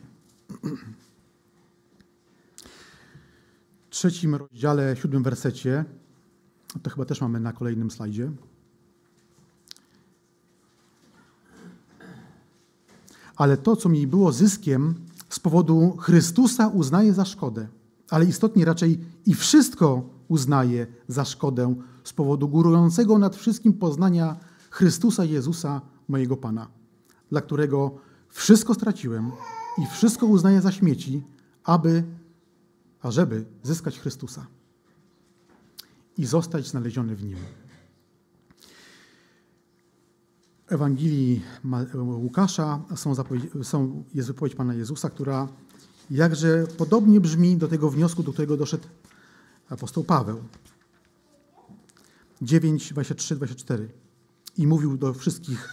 W 3.91 3.91
trzecim 3.91 4.35
rozdziale, 4.35 4.97
siódmym 4.97 5.23
wersecie, 5.23 5.85
to 6.83 6.91
chyba 6.91 7.05
też 7.05 7.21
mamy 7.21 7.41
na 7.41 7.53
kolejnym 7.53 7.91
slajdzie. 7.91 8.33
Ale 13.37 13.57
to, 13.57 13.77
co 13.77 13.89
mi 13.89 14.07
było 14.07 14.33
zyskiem 14.33 14.95
z 15.29 15.39
powodu 15.39 15.97
Chrystusa, 15.99 16.69
uznaję 16.69 17.15
za 17.15 17.25
szkodę. 17.25 17.69
Ale 18.11 18.25
istotnie 18.25 18.65
raczej 18.65 19.01
i 19.27 19.35
wszystko 19.35 20.03
uznaję 20.29 20.87
za 21.09 21.25
szkodę 21.25 21.75
z 22.05 22.13
powodu 22.13 22.49
górującego 22.49 23.19
nad 23.19 23.37
wszystkim 23.37 23.73
poznania 23.73 24.37
Chrystusa 24.71 25.25
Jezusa, 25.25 25.81
mojego 26.09 26.37
Pana, 26.37 26.69
dla 27.31 27.41
którego 27.41 27.91
wszystko 28.29 28.75
straciłem 28.75 29.31
i 29.79 29.87
wszystko 29.87 30.27
uznaję 30.27 30.61
za 30.61 30.73
śmieci, 30.73 31.23
aby, 31.65 32.05
ażeby 33.03 33.45
zyskać 33.63 33.99
Chrystusa 33.99 34.47
i 36.19 36.27
zostać 36.27 36.69
znaleziony 36.69 37.17
w 37.17 37.25
Nim. 37.25 37.37
Ewangelii 40.73 41.43
Łukasza 41.95 42.81
są, 42.97 43.15
są, 43.63 44.05
jest 44.15 44.29
wypowiedź 44.29 44.55
Pana 44.55 44.75
Jezusa, 44.75 45.11
która 45.11 45.49
jakże 46.11 46.67
podobnie 46.79 47.21
brzmi 47.21 47.57
do 47.57 47.69
tego 47.69 47.91
wniosku, 47.91 48.23
do 48.23 48.33
którego 48.33 48.57
doszedł 48.57 48.85
apostoł 49.69 50.05
Paweł. 50.05 50.41
9, 52.43 52.93
23, 52.93 53.37
24. 53.37 53.89
I 54.57 54.67
mówił 54.67 54.97
do 54.97 55.15
wszystkich, 55.15 55.69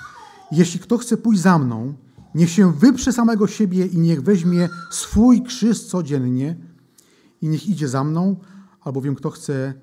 jeśli 0.52 0.80
kto 0.80 0.98
chce 0.98 1.18
pójść 1.18 1.42
za 1.42 1.60
mną, 1.60 1.94
niech 2.36 2.50
się 2.50 2.74
wyprze 2.74 3.14
samego 3.14 3.48
siebie 3.48 3.86
i 3.86 3.98
niech 3.98 4.22
weźmie 4.22 4.70
swój 4.92 5.44
krzyż 5.44 5.84
codziennie 5.84 6.56
i 7.42 7.48
niech 7.48 7.68
idzie 7.68 7.88
za 7.88 8.04
mną, 8.04 8.36
albowiem 8.82 9.16
kto 9.16 9.30
chce 9.30 9.74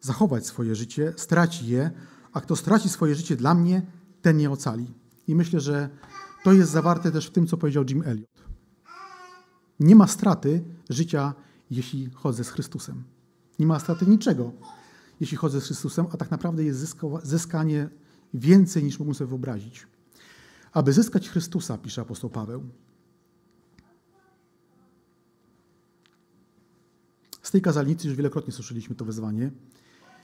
zachować 0.00 0.46
swoje 0.46 0.74
życie, 0.74 1.12
straci 1.16 1.66
je, 1.66 1.90
a 2.32 2.40
kto 2.40 2.56
straci 2.56 2.88
swoje 2.88 3.14
życie 3.14 3.36
dla 3.36 3.54
mnie, 3.54 3.82
ten 4.22 4.40
je 4.40 4.50
ocali. 4.50 4.94
I 5.26 5.34
myślę, 5.34 5.60
że 5.60 5.88
to 6.44 6.52
jest 6.52 6.70
zawarte 6.70 7.12
też 7.12 7.26
w 7.26 7.30
tym, 7.30 7.46
co 7.46 7.56
powiedział 7.56 7.84
Jim 7.88 8.02
Elliot. 8.02 8.44
Nie 9.80 9.96
ma 9.96 10.06
straty 10.06 10.64
życia, 10.90 11.34
jeśli 11.70 12.10
chodzę 12.10 12.44
z 12.44 12.50
Chrystusem. 12.50 13.04
Nie 13.58 13.66
ma 13.66 13.78
straty 13.78 14.06
niczego, 14.06 14.52
jeśli 15.20 15.36
chodzę 15.36 15.60
z 15.60 15.64
Chrystusem, 15.64 16.06
a 16.12 16.16
tak 16.16 16.30
naprawdę 16.30 16.64
jest 16.64 16.96
zyskanie 17.22 17.88
więcej 18.34 18.84
niż 18.84 18.98
mógłbym 18.98 19.14
sobie 19.14 19.28
wyobrazić. 19.28 19.86
Aby 20.72 20.92
zyskać 20.92 21.28
Chrystusa, 21.28 21.78
pisze 21.78 22.02
apostoł 22.02 22.30
Paweł, 22.30 22.64
z 27.42 27.50
tej 27.50 27.62
kazalnicy 27.62 28.08
już 28.08 28.16
wielokrotnie 28.16 28.52
słyszeliśmy 28.52 28.94
to 28.94 29.04
wezwanie. 29.04 29.50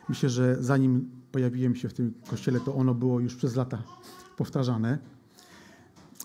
Myślę, 0.09 0.29
że 0.29 0.57
zanim 0.61 1.11
pojawiłem 1.33 1.77
się 1.77 1.88
w 1.88 1.95
tym 1.95 2.14
kościele, 2.31 2.61
to 2.61 2.75
ono 2.75 2.95
było 2.95 3.21
już 3.21 3.37
przez 3.37 3.57
lata 3.57 3.83
powtarzane. 4.37 4.99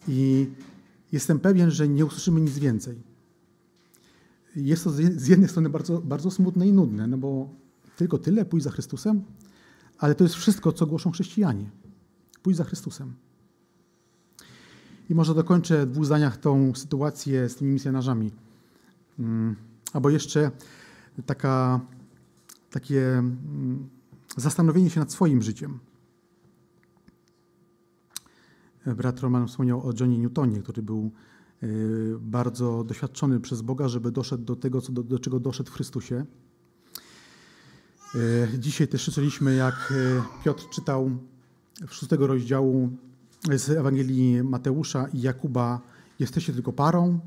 I 0.08 0.50
jestem 1.12 1.40
pewien, 1.40 1.72
że 1.72 1.88
nie 1.88 2.06
usłyszymy 2.06 2.42
nic 2.42 2.60
więcej. 2.60 3.02
Jest 4.56 4.84
to 4.84 4.90
z 4.92 5.28
jednej 5.28 5.50
strony 5.50 5.70
bardzo, 5.70 6.02
bardzo 6.02 6.32
smutne 6.32 6.68
i 6.68 6.74
nudne, 6.74 7.08
no 7.08 7.18
bo 7.18 7.50
tylko 7.96 8.18
tyle, 8.18 8.46
pójść 8.46 8.64
za 8.64 8.72
Chrystusem, 8.72 9.24
ale 9.98 10.16
to 10.16 10.24
jest 10.24 10.36
wszystko, 10.36 10.72
co 10.72 10.86
głoszą 10.86 11.12
chrześcijanie. 11.12 11.70
Pójść 12.44 12.58
za 12.58 12.64
Chrystusem. 12.64 13.14
I 15.10 15.16
może 15.16 15.36
dokończę 15.36 15.86
w 15.86 15.92
dwóch 15.92 16.06
zdaniach 16.06 16.38
tą 16.38 16.76
sytuację 16.76 17.50
z 17.50 17.56
tymi 17.56 17.72
misjonarzami. 17.72 18.32
Mm, 19.20 19.56
albo 19.94 20.10
jeszcze 20.10 20.52
taka, 21.26 21.80
takie 22.72 23.18
mm, 23.18 23.90
zastanowienie 24.38 24.90
się 24.90 25.00
nad 25.00 25.12
swoim 25.12 25.42
życiem. 25.42 25.80
Brat 28.86 29.20
Roman 29.20 29.48
wspomniał 29.48 29.88
o 29.88 29.94
Johnie 30.00 30.18
Newtonie, 30.18 30.62
który 30.62 30.82
był 30.82 31.12
y, 31.64 32.16
bardzo 32.20 32.84
doświadczony 32.84 33.40
przez 33.40 33.62
Boga, 33.62 33.88
żeby 33.88 34.12
doszedł 34.12 34.44
do 34.44 34.56
tego, 34.56 34.82
do, 34.82 35.04
do 35.04 35.20
czego 35.20 35.40
doszedł 35.40 35.72
w 35.72 35.74
Chrystusie. 35.74 36.26
Y, 38.16 38.60
dzisiaj 38.60 38.88
też 38.88 39.04
słyszeliśmy, 39.04 39.56
jak 39.56 39.94
Piotr 40.44 40.70
czytał 40.70 41.12
w 41.88 41.94
szóstego 41.94 42.28
rozdziału 42.28 42.90
z 43.56 43.70
Ewangelii 43.70 44.44
Mateusza 44.44 45.08
i 45.14 45.22
Jakuba 45.22 45.82
jesteście 46.20 46.54
tylko 46.54 46.74
parą. 46.74 47.20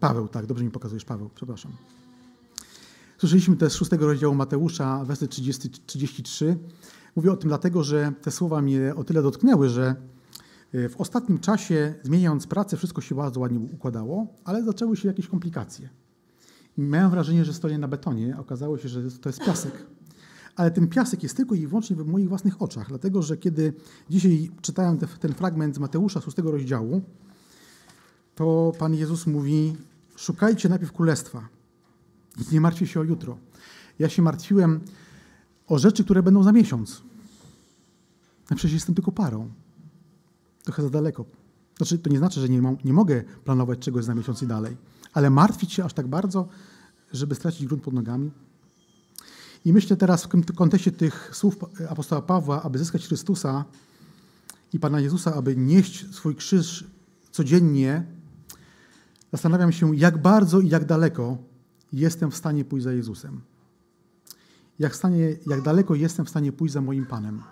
Paweł, 0.00 0.28
tak, 0.28 0.46
dobrze 0.46 0.64
mi 0.64 0.70
pokazujesz, 0.70 1.04
Paweł, 1.04 1.30
przepraszam. 1.34 1.72
Słyszeliśmy 3.18 3.56
też 3.56 3.72
z 3.72 3.76
szóstego 3.76 4.06
rozdziału 4.06 4.34
Mateusza, 4.34 5.04
werset 5.04 5.30
30, 5.30 5.70
33. 5.70 6.56
Mówię 7.16 7.32
o 7.32 7.36
tym 7.36 7.48
dlatego, 7.48 7.84
że 7.84 8.12
te 8.22 8.30
słowa 8.30 8.62
mnie 8.62 8.94
o 8.96 9.04
tyle 9.04 9.22
dotknęły, 9.22 9.68
że 9.68 9.94
e, 10.72 10.88
w 10.88 11.00
ostatnim 11.00 11.38
czasie, 11.38 11.94
zmieniając 12.02 12.46
pracę, 12.46 12.76
wszystko 12.76 13.00
się 13.00 13.14
bardzo 13.14 13.40
ładnie 13.40 13.58
układało, 13.58 14.26
ale 14.44 14.64
zaczęły 14.64 14.96
się 14.96 15.08
jakieś 15.08 15.28
komplikacje. 15.28 15.88
Miałem 16.78 17.10
wrażenie, 17.10 17.44
że 17.44 17.54
stoję 17.54 17.78
na 17.78 17.88
betonie, 17.88 18.36
okazało 18.38 18.78
się, 18.78 18.88
że 18.88 19.10
to 19.10 19.28
jest 19.28 19.40
piasek. 19.40 19.86
Ale 20.56 20.70
ten 20.70 20.88
piasek 20.88 21.22
jest 21.22 21.36
tylko 21.36 21.54
i 21.54 21.66
wyłącznie 21.66 21.96
w 21.96 22.06
moich 22.06 22.28
własnych 22.28 22.62
oczach, 22.62 22.88
dlatego 22.88 23.22
że 23.22 23.36
kiedy 23.36 23.72
dzisiaj 24.10 24.50
czytałem 24.60 24.98
te, 24.98 25.06
ten 25.06 25.34
fragment 25.34 25.74
z 25.74 25.78
Mateusza, 25.78 26.20
szóstego 26.20 26.50
rozdziału, 26.50 27.02
to 28.34 28.72
Pan 28.78 28.94
Jezus 28.94 29.26
mówi: 29.26 29.76
Szukajcie 30.16 30.68
najpierw 30.68 30.92
królestwa 30.92 31.48
nie 32.52 32.60
martwcie 32.60 32.86
się 32.86 33.00
o 33.00 33.04
jutro. 33.04 33.38
Ja 33.98 34.08
się 34.08 34.22
martwiłem 34.22 34.80
o 35.66 35.78
rzeczy, 35.78 36.04
które 36.04 36.22
będą 36.22 36.42
za 36.42 36.52
miesiąc. 36.52 37.02
A 38.50 38.54
przecież 38.54 38.72
jestem 38.72 38.94
tylko 38.94 39.12
parą. 39.12 39.50
Trochę 40.64 40.82
za 40.82 40.90
daleko. 40.90 41.24
Znaczy, 41.76 41.98
to 41.98 42.10
nie 42.10 42.18
znaczy, 42.18 42.40
że 42.40 42.48
nie, 42.48 42.62
mam, 42.62 42.76
nie 42.84 42.92
mogę 42.92 43.22
planować 43.44 43.78
czegoś 43.78 44.04
za 44.04 44.14
miesiąc 44.14 44.42
i 44.42 44.46
dalej, 44.46 44.76
ale 45.12 45.30
martwić 45.30 45.72
się 45.72 45.84
aż 45.84 45.92
tak 45.92 46.06
bardzo, 46.06 46.48
żeby 47.12 47.34
stracić 47.34 47.66
grunt 47.66 47.82
pod 47.82 47.94
nogami. 47.94 48.30
I 49.64 49.72
myślę 49.72 49.96
teraz 49.96 50.24
w 50.24 50.54
kontekście 50.54 50.92
tych 50.92 51.30
słów 51.32 51.56
apostoła 51.88 52.22
Pawła, 52.22 52.62
aby 52.62 52.78
zyskać 52.78 53.06
Chrystusa 53.06 53.64
i 54.72 54.80
Pana 54.80 55.00
Jezusa, 55.00 55.34
aby 55.34 55.56
nieść 55.56 56.14
swój 56.14 56.34
krzyż 56.34 56.84
codziennie, 57.30 58.04
zastanawiam 59.32 59.72
się, 59.72 59.96
jak 59.96 60.22
bardzo 60.22 60.60
i 60.60 60.68
jak 60.68 60.84
daleko 60.84 61.38
jestem 61.98 62.30
w 62.30 62.36
stanie 62.36 62.64
pójść 62.64 62.84
za 62.84 62.92
Jezusem. 62.92 63.40
Jak, 64.78 64.96
stanie, 64.96 65.36
jak 65.46 65.62
daleko 65.62 65.94
jestem 65.94 66.26
w 66.26 66.30
stanie 66.30 66.52
pójść 66.52 66.74
za 66.74 66.80
moim 66.80 67.06
Panem. 67.06 67.42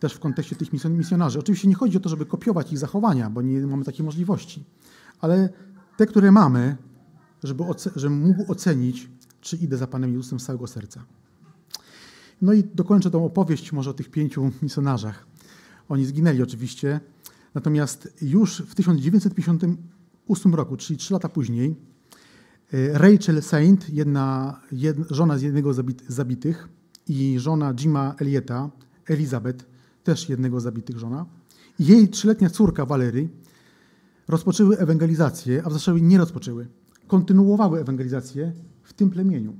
Też 0.00 0.14
w 0.14 0.20
kontekście 0.20 0.56
tych 0.56 0.72
misjonarzy. 0.72 1.38
Oczywiście 1.38 1.68
nie 1.68 1.74
chodzi 1.74 1.96
o 1.96 2.00
to, 2.00 2.08
żeby 2.08 2.26
kopiować 2.26 2.72
ich 2.72 2.78
zachowania, 2.78 3.30
bo 3.30 3.42
nie 3.42 3.66
mamy 3.66 3.84
takiej 3.84 4.04
możliwości. 4.04 4.64
Ale 5.20 5.48
te, 5.96 6.06
które 6.06 6.32
mamy, 6.32 6.76
żeby, 7.42 7.64
żebym 7.96 8.18
mógł 8.18 8.52
ocenić, 8.52 9.10
czy 9.40 9.56
idę 9.56 9.76
za 9.76 9.86
Panem 9.86 10.12
Jezusem 10.12 10.40
z 10.40 10.44
całego 10.44 10.66
serca. 10.66 11.04
No 12.42 12.52
i 12.52 12.64
dokończę 12.64 13.10
tą 13.10 13.24
opowieść 13.24 13.72
może 13.72 13.90
o 13.90 13.94
tych 13.94 14.10
pięciu 14.10 14.50
misjonarzach. 14.62 15.26
Oni 15.88 16.06
zginęli 16.06 16.42
oczywiście, 16.42 17.00
natomiast 17.54 18.14
już 18.22 18.62
w 18.62 18.74
1958 18.74 20.54
roku, 20.54 20.76
czyli 20.76 20.98
trzy 20.98 21.12
lata 21.12 21.28
później, 21.28 21.76
Rachel 22.72 23.42
Saint, 23.42 23.88
jedna, 23.88 24.60
jedna, 24.72 25.04
żona 25.10 25.38
z 25.38 25.42
jednego 25.42 25.74
z 25.74 25.84
zabitych 26.08 26.68
i 27.08 27.38
żona 27.38 27.74
Jima 27.74 28.14
Elieta, 28.18 28.70
Elizabeth, 29.06 29.66
też 30.04 30.28
jednego 30.28 30.60
z 30.60 30.62
zabitych 30.62 30.98
żona, 30.98 31.26
i 31.78 31.86
jej 31.86 32.08
trzyletnia 32.08 32.50
córka 32.50 32.86
Valery 32.86 33.28
rozpoczęły 34.28 34.78
ewangelizację, 34.78 35.62
a 35.64 35.70
w 35.70 35.72
zasadzie 35.72 36.00
nie 36.00 36.18
rozpoczęły, 36.18 36.68
kontynuowały 37.06 37.80
ewangelizację 37.80 38.52
w 38.82 38.92
tym 38.92 39.10
plemieniu. 39.10 39.56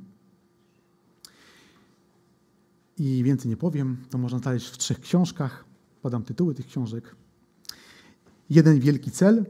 I 2.99 3.23
więcej 3.25 3.51
nie 3.51 3.57
powiem, 3.57 3.97
to 4.11 4.19
można 4.19 4.39
znaleźć 4.39 4.67
w 4.69 4.79
trzech 4.79 5.01
książkach. 5.01 5.65
Podam 6.03 6.23
tytuły 6.23 6.55
tych 6.55 6.67
książek. 6.67 7.17
Jeden 8.51 8.81
wielki 8.81 9.11
cel 9.11 9.45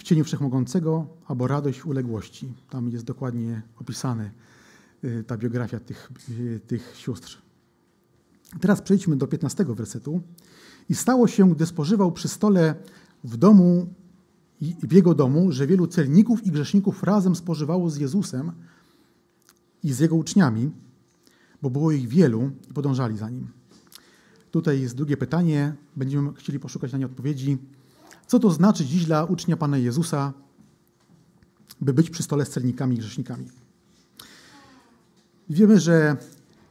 w 0.00 0.02
cieniu 0.02 0.24
wszechmogącego 0.24 1.06
albo 1.26 1.46
radość 1.46 1.86
uległości. 1.86 2.52
Tam 2.70 2.88
jest 2.88 3.04
dokładnie 3.04 3.62
opisane 3.80 4.30
y, 5.04 5.24
ta 5.26 5.36
biografia 5.36 5.80
tych, 5.80 6.10
y, 6.30 6.60
tych 6.66 6.92
sióstr. 6.96 7.38
Teraz 8.60 8.82
przejdźmy 8.82 9.16
do 9.16 9.26
15 9.26 9.64
wersetu. 9.64 10.20
I 10.88 10.94
stało 10.94 11.28
się, 11.28 11.50
gdy 11.50 11.66
spożywał 11.66 12.12
przy 12.12 12.28
stole 12.28 12.74
w 13.24 13.36
domu 13.36 13.86
w 14.60 14.92
jego 14.92 15.14
domu, 15.14 15.52
że 15.52 15.66
wielu 15.66 15.86
celników 15.86 16.46
i 16.46 16.50
grzeszników 16.50 17.02
razem 17.02 17.36
spożywało 17.36 17.90
z 17.90 17.96
Jezusem 17.96 18.52
i 19.82 19.92
z 19.92 19.98
jego 19.98 20.16
uczniami, 20.16 20.70
bo 21.62 21.70
było 21.70 21.92
ich 21.92 22.08
wielu 22.08 22.50
i 22.70 22.74
podążali 22.74 23.18
za 23.18 23.30
nim. 23.30 23.48
Tutaj 24.50 24.80
jest 24.80 24.94
drugie 24.94 25.16
pytanie, 25.16 25.74
będziemy 25.96 26.32
chcieli 26.32 26.58
poszukać 26.58 26.92
na 26.92 26.98
nie 26.98 27.06
odpowiedzi. 27.06 27.58
Co 28.30 28.38
to 28.38 28.50
znaczy 28.50 28.84
dziś 28.84 29.04
dla 29.04 29.24
ucznia 29.24 29.56
Pana 29.56 29.78
Jezusa, 29.78 30.32
by 31.80 31.92
być 31.92 32.10
przy 32.10 32.22
stole 32.22 32.44
z 32.44 32.50
celnikami 32.50 32.96
i 32.96 32.98
grzesznikami? 32.98 33.46
Wiemy, 35.48 35.80
że 35.80 36.16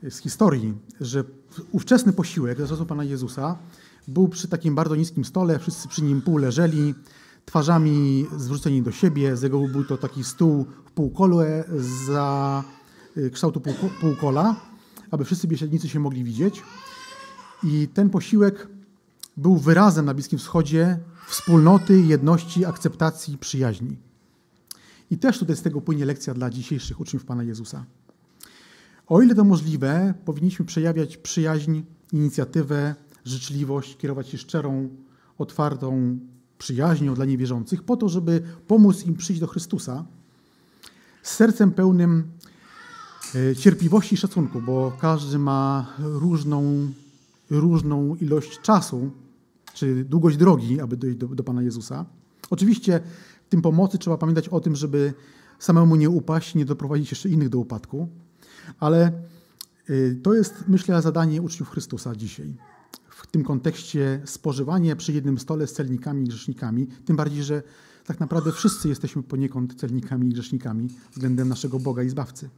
z 0.10 0.18
historii, 0.18 0.74
że 1.02 1.24
ówczesny 1.72 2.14
posiłek 2.14 2.62
za 2.62 2.68
czasów 2.68 2.88
Pana 2.88 3.04
Jezusa 3.04 3.58
był 4.08 4.28
przy 4.28 4.48
takim 4.48 4.76
bardzo 4.76 4.96
niskim 4.96 5.26
stole, 5.26 5.60
wszyscy 5.60 5.88
przy 5.88 6.04
nim 6.04 6.22
pół 6.22 6.38
leżeli, 6.38 6.96
twarzami 7.46 8.26
zwróceni 8.38 8.82
do 8.82 8.92
siebie. 8.92 9.38
Z 9.38 9.42
jego 9.42 9.60
był 9.60 9.86
to 9.86 9.98
taki 9.98 10.24
stół 10.24 10.66
w 10.86 10.92
półkole 10.92 11.64
za 12.06 12.64
y, 13.18 13.32
kształtu 13.32 13.62
półkola, 14.02 14.56
aby 15.12 15.26
wszyscy 15.26 15.48
biesiadnicy 15.48 15.90
się 15.90 16.00
mogli 16.00 16.24
widzieć. 16.24 16.64
I 17.64 17.88
ten 17.94 18.10
posiłek 18.10 18.68
był 19.38 19.58
wyrazem 19.58 20.06
na 20.06 20.14
Bliskim 20.14 20.40
Wschodzie 20.40 21.00
wspólnoty, 21.30 22.02
jedności, 22.02 22.66
akceptacji, 22.66 23.38
przyjaźni. 23.38 23.98
I 25.12 25.18
też 25.18 25.40
tutaj 25.40 25.56
z 25.56 25.62
tego 25.62 25.82
płynie 25.82 26.06
lekcja 26.06 26.34
dla 26.34 26.50
dzisiejszych 26.50 27.00
uczniów 27.00 27.26
Pana 27.26 27.44
Jezusa. 27.44 27.86
O 29.08 29.22
ile 29.22 29.36
to 29.36 29.44
możliwe, 29.44 30.14
powinniśmy 30.26 30.66
przejawiać 30.66 31.18
przyjaźń, 31.18 31.82
inicjatywę, 32.14 32.96
życzliwość, 33.26 33.98
kierować 33.98 34.30
się 34.30 34.38
szczerą, 34.38 34.90
otwartą 35.38 36.20
przyjaźnią 36.58 37.14
dla 37.14 37.26
niewierzących, 37.26 37.84
po 37.84 37.98
to, 37.98 38.10
żeby 38.10 38.42
pomóc 38.68 39.06
im 39.06 39.16
przyjść 39.16 39.40
do 39.40 39.48
Chrystusa 39.48 40.06
z 41.24 41.32
sercem 41.32 41.72
pełnym 41.72 42.32
e, 43.36 43.56
cierpliwości 43.56 44.16
i 44.16 44.18
szacunku, 44.18 44.62
bo 44.62 44.92
każdy 45.02 45.40
ma 45.40 45.88
różną, 46.00 46.92
różną 47.50 48.16
ilość 48.16 48.60
czasu, 48.62 49.12
czy 49.74 50.06
długość 50.06 50.38
drogi, 50.38 50.82
aby 50.82 50.98
dojść 50.98 51.18
do, 51.18 51.28
do 51.28 51.44
Pana 51.44 51.62
Jezusa. 51.62 52.06
Oczywiście 52.50 53.00
w 53.46 53.50
tym 53.50 53.62
pomocy 53.62 53.98
trzeba 53.98 54.18
pamiętać 54.18 54.50
o 54.50 54.60
tym, 54.60 54.76
żeby 54.76 55.14
samemu 55.60 55.96
nie 55.96 56.10
upaść, 56.10 56.56
nie 56.56 56.66
doprowadzić 56.66 57.12
jeszcze 57.12 57.30
innych 57.30 57.50
do 57.50 57.60
upadku, 57.60 58.08
ale 58.80 59.06
e, 59.06 60.16
to 60.24 60.34
jest, 60.34 60.64
myślę, 60.68 61.02
zadanie 61.02 61.42
uczniów 61.42 61.70
Chrystusa 61.70 62.16
dzisiaj 62.16 62.58
w 63.10 63.28
tym 63.28 63.44
kontekście 63.44 64.22
spożywanie 64.26 64.96
przy 64.96 65.14
jednym 65.14 65.40
stole 65.40 65.68
z 65.68 65.74
celnikami 65.74 66.24
i 66.24 66.28
grzesznikami, 66.28 66.88
tym 67.06 67.16
bardziej, 67.16 67.44
że 67.44 67.64
tak 68.06 68.20
naprawdę 68.20 68.52
wszyscy 68.52 68.90
jesteśmy 68.90 69.24
poniekąd 69.24 69.76
celnikami 69.76 70.28
i 70.28 70.34
grzesznikami 70.34 70.88
względem 71.12 71.50
naszego 71.50 71.80
Boga 71.80 72.04
i 72.04 72.10
Zbawcy. 72.10 72.50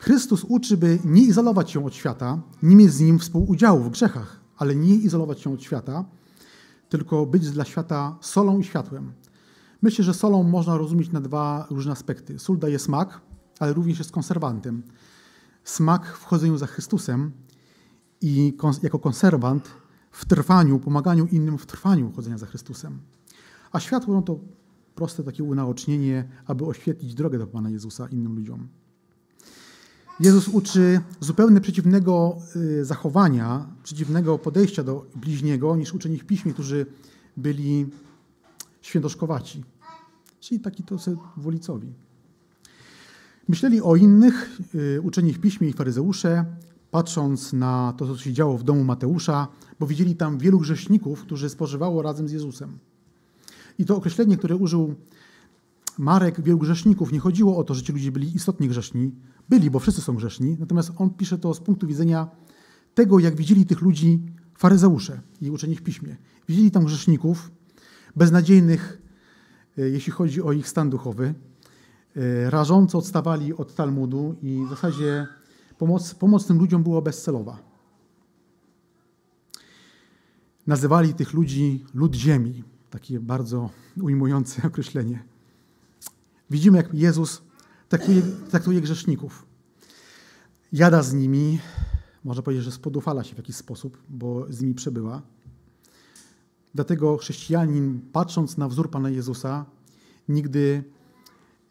Chrystus 0.00 0.44
uczy, 0.48 0.76
by 0.76 0.98
nie 1.04 1.22
izolować 1.22 1.70
się 1.70 1.86
od 1.86 1.94
świata, 1.94 2.42
nie 2.62 2.76
mieć 2.76 2.92
z 2.92 3.00
nim 3.00 3.18
współudziału 3.18 3.82
w 3.82 3.90
grzechach, 3.90 4.43
ale 4.56 4.74
nie 4.74 4.94
izolować 4.94 5.40
się 5.40 5.52
od 5.52 5.62
świata, 5.62 6.04
tylko 6.88 7.26
być 7.26 7.50
dla 7.50 7.64
świata 7.64 8.18
solą 8.20 8.58
i 8.58 8.64
światłem. 8.64 9.12
Myślę, 9.82 10.04
że 10.04 10.14
solą 10.14 10.42
można 10.42 10.76
rozumieć 10.76 11.12
na 11.12 11.20
dwa 11.20 11.66
różne 11.70 11.92
aspekty. 11.92 12.38
Sól 12.38 12.58
daje 12.58 12.78
smak, 12.78 13.20
ale 13.58 13.72
również 13.72 13.98
jest 13.98 14.12
konserwantem. 14.12 14.82
Smak 15.64 16.06
w 16.06 16.24
chodzeniu 16.24 16.58
za 16.58 16.66
Chrystusem 16.66 17.32
i 18.20 18.56
jako 18.82 18.98
konserwant 18.98 19.70
w 20.10 20.24
trwaniu, 20.24 20.78
pomaganiu 20.78 21.26
innym 21.26 21.58
w 21.58 21.66
trwaniu 21.66 22.12
chodzenia 22.12 22.38
za 22.38 22.46
Chrystusem. 22.46 23.00
A 23.72 23.80
światło 23.80 24.14
no 24.14 24.22
to 24.22 24.38
proste 24.94 25.24
takie 25.24 25.44
unaocznienie, 25.44 26.28
aby 26.46 26.64
oświetlić 26.64 27.14
drogę 27.14 27.38
do 27.38 27.46
Pana 27.46 27.70
Jezusa 27.70 28.08
innym 28.08 28.36
ludziom. 28.36 28.68
Jezus 30.20 30.48
uczy 30.48 31.00
zupełnie 31.20 31.60
przeciwnego 31.60 32.38
y, 32.56 32.84
zachowania, 32.84 33.66
przeciwnego 33.82 34.38
podejścia 34.38 34.82
do 34.82 35.06
bliźniego 35.14 35.76
niż 35.76 35.94
uczeni 35.94 36.18
w 36.18 36.24
piśmie, 36.24 36.52
którzy 36.52 36.86
byli 37.36 37.86
świętoszkowaci, 38.82 39.64
czyli 40.40 40.60
taki 40.60 40.82
to 40.82 40.96
wolicowi. 41.36 41.92
Myśleli 43.48 43.80
o 43.80 43.96
innych, 43.96 44.60
y, 44.74 45.00
uczeni 45.02 45.32
w 45.32 45.40
piśmie 45.40 45.68
i 45.68 45.72
faryzeusze, 45.72 46.44
patrząc 46.90 47.52
na 47.52 47.94
to, 47.96 48.06
co 48.06 48.16
się 48.16 48.32
działo 48.32 48.58
w 48.58 48.62
domu 48.62 48.84
Mateusza, 48.84 49.48
bo 49.80 49.86
widzieli 49.86 50.16
tam 50.16 50.38
wielu 50.38 50.58
grzeszników, 50.58 51.22
którzy 51.22 51.48
spożywało 51.48 52.02
razem 52.02 52.28
z 52.28 52.32
Jezusem. 52.32 52.78
I 53.78 53.84
to 53.84 53.96
określenie, 53.96 54.36
które 54.36 54.56
użył 54.56 54.94
Marek, 55.98 56.40
wielu 56.40 56.58
grzeszników, 56.58 57.12
nie 57.12 57.20
chodziło 57.20 57.56
o 57.56 57.64
to, 57.64 57.74
że 57.74 57.82
ci 57.82 57.92
ludzie 57.92 58.12
byli 58.12 58.36
istotnie 58.36 58.68
grzeszni. 58.68 59.12
Byli, 59.48 59.70
bo 59.70 59.78
wszyscy 59.78 60.02
są 60.02 60.14
grzeszni. 60.14 60.56
Natomiast 60.60 60.92
on 60.96 61.10
pisze 61.10 61.38
to 61.38 61.54
z 61.54 61.60
punktu 61.60 61.86
widzenia 61.86 62.28
tego, 62.94 63.18
jak 63.18 63.36
widzieli 63.36 63.66
tych 63.66 63.80
ludzi 63.80 64.22
faryzeusze 64.58 65.20
i 65.40 65.50
uczeni 65.50 65.76
w 65.76 65.82
piśmie. 65.82 66.16
Widzieli 66.48 66.70
tam 66.70 66.84
grzeszników, 66.84 67.50
beznadziejnych, 68.16 69.02
e, 69.78 69.88
jeśli 69.88 70.12
chodzi 70.12 70.42
o 70.42 70.52
ich 70.52 70.68
stan 70.68 70.90
duchowy, 70.90 71.34
e, 72.16 72.50
rażąco 72.50 72.98
odstawali 72.98 73.54
od 73.54 73.74
Talmudu 73.74 74.36
i 74.42 74.64
w 74.66 74.70
zasadzie 74.70 75.26
Pomoc, 75.78 76.14
pomoc 76.14 76.46
tym 76.46 76.58
ludziom 76.58 76.82
była 76.82 77.02
bezcelowa. 77.02 77.58
Nazywali 80.66 81.14
tych 81.14 81.32
ludzi 81.32 81.84
lud 81.94 82.14
ziemi. 82.14 82.64
Takie 82.90 83.20
bardzo 83.20 83.70
ujmujące 84.00 84.62
określenie. 84.68 85.24
Widzimy, 86.50 86.76
jak 86.76 86.94
Jezus 86.94 87.42
traktuje, 87.88 88.22
traktuje 88.50 88.80
grzeszników. 88.80 89.46
Jada 90.72 91.02
z 91.02 91.12
nimi, 91.12 91.58
można 92.24 92.42
powiedzieć, 92.42 92.64
że 92.64 92.72
spodufala 92.72 93.24
się 93.24 93.34
w 93.34 93.38
jakiś 93.38 93.56
sposób, 93.56 93.98
bo 94.08 94.46
z 94.52 94.60
nimi 94.60 94.74
przebyła. 94.74 95.22
Dlatego 96.74 97.16
chrześcijanin, 97.16 98.00
patrząc 98.12 98.56
na 98.56 98.68
wzór 98.68 98.90
Pana 98.90 99.10
Jezusa, 99.10 99.66
nigdy 100.28 100.84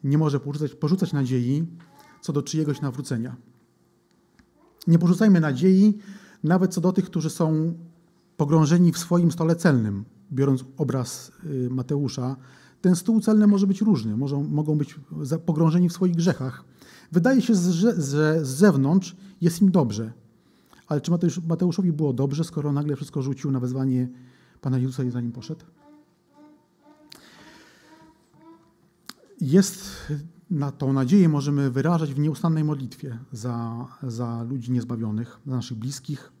nie 0.04 0.18
może 0.18 0.40
porzucać, 0.40 0.74
porzucać 0.74 1.12
nadziei 1.12 1.66
co 2.20 2.32
do 2.32 2.42
czyjegoś 2.42 2.80
nawrócenia. 2.80 3.36
Nie 4.86 4.98
porzucajmy 4.98 5.40
nadziei 5.40 5.98
nawet 6.44 6.74
co 6.74 6.80
do 6.80 6.92
tych, 6.92 7.04
którzy 7.04 7.30
są 7.30 7.74
pogrążeni 8.36 8.92
w 8.92 8.98
swoim 8.98 9.32
stole 9.32 9.56
celnym. 9.56 10.04
Biorąc 10.32 10.64
obraz 10.76 11.32
y, 11.44 11.68
Mateusza, 11.70 12.36
ten 12.84 12.96
stół 12.96 13.20
celny 13.20 13.46
może 13.46 13.66
być 13.66 13.80
różny, 13.80 14.16
może, 14.16 14.36
mogą 14.36 14.78
być 14.78 15.00
pogrążeni 15.46 15.88
w 15.88 15.92
swoich 15.92 16.16
grzechach. 16.16 16.64
Wydaje 17.12 17.42
się, 17.42 17.54
że 17.54 17.92
z 17.92 18.46
zewnątrz 18.46 19.16
jest 19.40 19.62
im 19.62 19.70
dobrze. 19.70 20.12
Ale 20.86 21.00
czy 21.00 21.10
Mateuszowi 21.48 21.92
było 21.92 22.12
dobrze, 22.12 22.44
skoro 22.44 22.72
nagle 22.72 22.96
wszystko 22.96 23.22
rzucił 23.22 23.50
na 23.50 23.60
wezwanie 23.60 24.08
Pana 24.60 24.78
Jezusa 24.78 25.04
i 25.04 25.10
za 25.10 25.20
nim 25.20 25.32
poszedł? 25.32 25.64
Jest 29.40 29.84
na 30.50 30.72
tą 30.72 30.92
nadzieję 30.92 31.28
możemy 31.28 31.70
wyrażać 31.70 32.14
w 32.14 32.18
nieustannej 32.18 32.64
modlitwie 32.64 33.18
za, 33.32 33.86
za 34.02 34.42
ludzi 34.42 34.72
niezbawionych, 34.72 35.40
za 35.46 35.56
naszych 35.56 35.78
bliskich, 35.78 36.32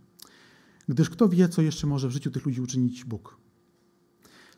gdyż 0.88 1.10
kto 1.10 1.28
wie, 1.28 1.48
co 1.48 1.62
jeszcze 1.62 1.86
może 1.86 2.08
w 2.08 2.10
życiu 2.10 2.30
tych 2.30 2.46
ludzi 2.46 2.60
uczynić 2.60 3.04
Bóg. 3.04 3.43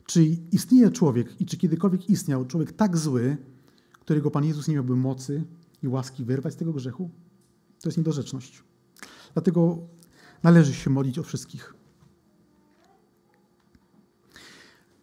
Czy 0.06 0.24
istnieje 0.52 0.90
człowiek 0.90 1.40
i 1.40 1.46
czy 1.46 1.56
kiedykolwiek 1.56 2.10
istniał 2.10 2.46
człowiek 2.46 2.72
tak 2.72 2.96
zły, 2.96 3.36
którego 3.92 4.30
Pan 4.30 4.44
Jezus 4.44 4.68
nie 4.68 4.74
miałby 4.74 4.96
mocy 4.96 5.44
i 5.82 5.88
łaski 5.88 6.24
wyrwać 6.24 6.54
z 6.54 6.56
tego 6.56 6.72
grzechu? 6.72 7.10
To 7.80 7.88
jest 7.88 7.98
niedorzeczność. 7.98 8.62
Dlatego 9.34 9.78
należy 10.42 10.74
się 10.74 10.90
modlić 10.90 11.18
o 11.18 11.22
wszystkich. 11.22 11.74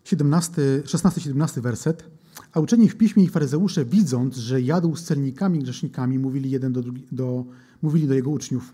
16-17 0.06 1.62
werset. 1.62 2.04
A 2.54 2.60
uczeni 2.60 2.90
w 2.90 2.96
piśmie 2.96 3.24
i 3.24 3.30
faryzeusze, 3.30 3.86
widząc, 3.86 4.36
że 4.36 4.62
jadł 4.62 4.96
z 4.96 5.04
celnikami 5.04 5.60
i 5.60 5.64
grzesznikami, 5.64 6.20
mówili 6.20 6.52
jeden 6.52 6.74
do, 6.74 6.82
drugi, 6.82 7.08
do, 7.12 7.46
mówili 7.82 8.08
do 8.08 8.14
jego 8.14 8.30
uczniów: 8.30 8.74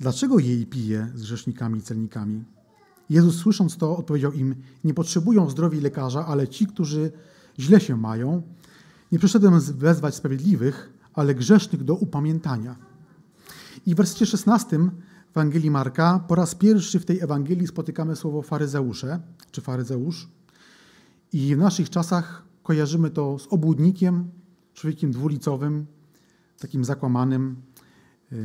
Dlaczego 0.00 0.38
je 0.38 0.60
i 0.60 0.66
pije 0.66 1.12
z 1.14 1.22
grzesznikami 1.22 1.78
i 1.78 1.82
celnikami? 1.82 2.44
Jezus, 3.12 3.36
słysząc 3.36 3.76
to, 3.76 3.96
odpowiedział 3.96 4.32
im: 4.32 4.54
Nie 4.84 4.94
potrzebują 4.94 5.50
zdrowi 5.50 5.80
lekarza, 5.80 6.26
ale 6.26 6.48
ci, 6.48 6.66
którzy 6.66 7.12
źle 7.58 7.80
się 7.80 7.96
mają. 7.96 8.42
Nie 9.12 9.18
przyszedłem 9.18 9.60
wezwać 9.60 10.14
sprawiedliwych, 10.14 10.92
ale 11.14 11.34
grzesznych 11.34 11.84
do 11.84 11.94
upamiętania. 11.94 12.76
I 13.86 13.94
w 13.94 13.96
wersecie 13.96 14.26
16 14.26 14.78
Ewangelii 15.30 15.70
Marka 15.70 16.24
po 16.28 16.34
raz 16.34 16.54
pierwszy 16.54 17.00
w 17.00 17.04
tej 17.04 17.20
Ewangelii 17.20 17.66
spotykamy 17.66 18.16
słowo 18.16 18.42
faryzeusze 18.42 19.20
czy 19.50 19.60
faryzeusz. 19.60 20.28
I 21.32 21.56
w 21.56 21.58
naszych 21.58 21.90
czasach 21.90 22.44
kojarzymy 22.62 23.10
to 23.10 23.38
z 23.38 23.46
obłudnikiem, 23.50 24.30
człowiekiem 24.74 25.12
dwulicowym, 25.12 25.86
takim 26.58 26.84
zakłamanym. 26.84 27.56
Yy, 28.32 28.38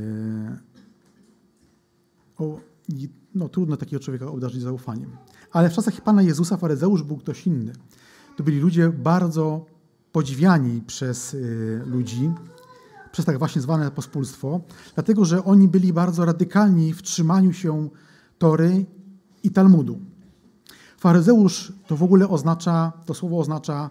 o, 2.38 2.60
no, 3.36 3.50
trudno 3.50 3.78
takiego 3.78 4.04
człowieka 4.04 4.28
obdarzyć 4.28 4.62
zaufaniem. 4.62 5.10
Ale 5.52 5.70
w 5.70 5.74
czasach 5.74 6.02
Pana 6.02 6.22
Jezusa 6.22 6.58
faryzeusz 6.58 7.04
był 7.04 7.18
ktoś 7.18 7.48
inny. 7.48 7.74
To 8.38 8.44
byli 8.44 8.60
ludzie 8.60 8.90
bardzo 8.90 9.66
podziwiani 10.12 10.82
przez 10.82 11.34
yy, 11.34 11.84
ludzi, 11.86 12.32
przez 13.12 13.26
tak 13.26 13.40
właśnie 13.40 13.62
zwane 13.62 13.92
pospólstwo, 13.92 14.62
dlatego 14.96 15.26
że 15.26 15.44
oni 15.44 15.68
byli 15.68 15.94
bardzo 15.94 16.26
radykalni 16.26 16.94
w 16.94 17.02
trzymaniu 17.02 17.54
się 17.54 17.90
Tory 18.38 18.86
i 19.44 19.52
Talmudu. 19.52 20.00
Faryzeusz 20.98 21.74
to 21.88 21.98
w 21.98 22.04
ogóle 22.04 22.30
oznacza, 22.30 22.94
to 23.06 23.14
słowo 23.14 23.40
oznacza 23.40 23.90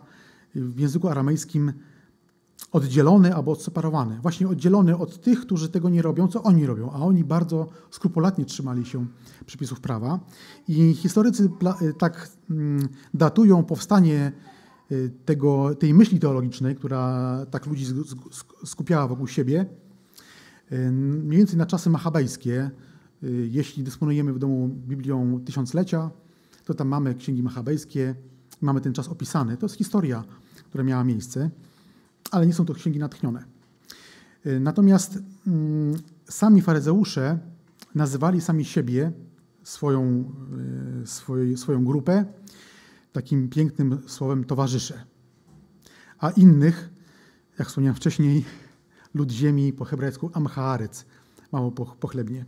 w 0.55 0.81
języku 0.81 1.09
aramejskim 1.09 1.73
oddzielony 2.77 3.35
albo 3.35 3.53
odseparowany. 3.53 4.19
Właśnie 4.23 4.49
oddzielony 4.49 4.97
od 4.97 5.21
tych, 5.21 5.41
którzy 5.41 5.69
tego 5.69 5.89
nie 5.89 6.03
robią, 6.03 6.29
co 6.29 6.43
oni 6.43 6.67
robią, 6.67 6.91
a 6.91 6.97
oni 6.97 7.25
bardzo 7.25 7.67
skrupulatnie 7.91 8.45
trzymali 8.45 8.87
się 8.87 9.07
przepisów 9.47 9.81
prawa. 9.81 10.21
I 10.69 10.95
historycy 10.95 11.51
tak 11.99 12.29
mm, 12.51 12.89
datują 13.15 13.65
powstanie 13.65 14.33
y, 14.93 15.11
tego, 15.25 15.75
tej 15.75 15.95
myśli 15.95 16.21
teologicznej, 16.21 16.77
która 16.77 17.37
tak 17.51 17.67
ludzi 17.67 17.87
skupiała 18.65 19.09
wokół 19.09 19.27
siebie, 19.27 19.67
y, 20.73 20.91
mniej 20.93 21.39
więcej 21.39 21.57
na 21.57 21.67
czasy 21.67 21.91
machabejskie. 21.91 22.71
Y, 23.23 23.49
jeśli 23.51 23.83
dysponujemy 23.83 24.33
w 24.33 24.39
domu 24.39 24.69
Biblią 24.69 25.41
Tysiąclecia, 25.45 26.11
to 26.65 26.75
tam 26.75 26.89
mamy 26.89 27.15
księgi 27.15 27.43
machabejskie, 27.43 28.15
mamy 28.61 28.81
ten 28.81 28.93
czas 28.93 29.09
opisany. 29.09 29.57
To 29.57 29.67
jest 29.67 29.77
historia, 29.77 30.25
która 30.69 30.85
miała 30.85 31.05
miejsce, 31.05 31.51
ale 32.31 32.47
nie 32.47 32.55
są 32.55 32.65
to 32.65 32.75
księgi 32.75 32.99
natchnione. 32.99 33.45
Y, 34.47 34.61
natomiast 34.61 35.19
mm, 35.47 35.99
sami 36.29 36.63
faryzeusze 36.63 37.39
nazywali 37.95 38.41
sami 38.41 38.65
siebie, 38.65 39.13
swoją, 39.63 40.33
y, 41.03 41.07
swoj, 41.07 41.57
swoją 41.57 41.85
grupę, 41.85 42.25
takim 43.13 43.49
pięknym 43.49 43.99
słowem 44.07 44.45
towarzysze. 44.45 45.05
A 46.19 46.31
innych, 46.31 46.91
jak 47.59 47.69
wspomniałem 47.69 47.97
wcześniej, 47.97 48.45
lud 49.15 49.31
ziemi 49.31 49.73
po 49.73 49.85
hebrajsku 49.85 50.31
amchaarec, 50.35 51.07
mało 51.53 51.73
pochlebnie. 51.73 52.45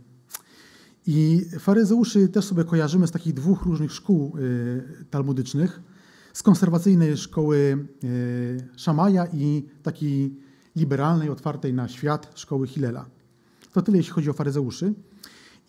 I 1.07 1.45
faryzeuszy 1.59 2.27
też 2.27 2.45
sobie 2.45 2.63
kojarzymy 2.63 3.07
z 3.07 3.11
takich 3.11 3.33
dwóch 3.33 3.61
różnych 3.61 3.91
szkół 3.91 4.37
y, 4.37 5.05
talmudycznych. 5.09 5.81
Z 6.33 6.43
konserwacyjnej 6.43 7.17
szkoły 7.17 7.87
y, 8.03 8.67
Szamaja 8.75 9.27
i 9.33 9.65
takiej 9.83 10.35
liberalnej, 10.75 11.29
otwartej 11.29 11.73
na 11.73 11.87
świat 11.87 12.31
szkoły 12.35 12.67
Hilela. 12.67 13.05
To 13.73 13.81
tyle, 13.81 13.97
jeśli 13.97 14.13
chodzi 14.13 14.29
o 14.29 14.33
faryzeuszy. 14.33 14.93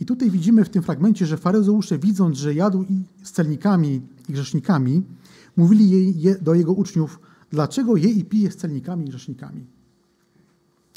I 0.01 0.07
tutaj 0.07 0.31
widzimy 0.31 0.64
w 0.64 0.68
tym 0.68 0.83
fragmencie, 0.83 1.27
że 1.27 1.37
faryzeusze, 1.37 1.99
widząc, 1.99 2.38
że 2.38 2.55
jadł 2.55 2.85
z 3.23 3.33
celnikami 3.33 4.01
i 4.29 4.33
grzesznikami, 4.33 5.03
mówili 5.57 5.90
jej, 5.90 6.37
do 6.42 6.55
jego 6.55 6.73
uczniów, 6.73 7.20
dlaczego 7.51 7.96
je 7.96 8.09
i 8.09 8.25
pije 8.25 8.51
z 8.51 8.57
celnikami 8.57 9.07
i 9.07 9.09
grzesznikami. 9.09 9.66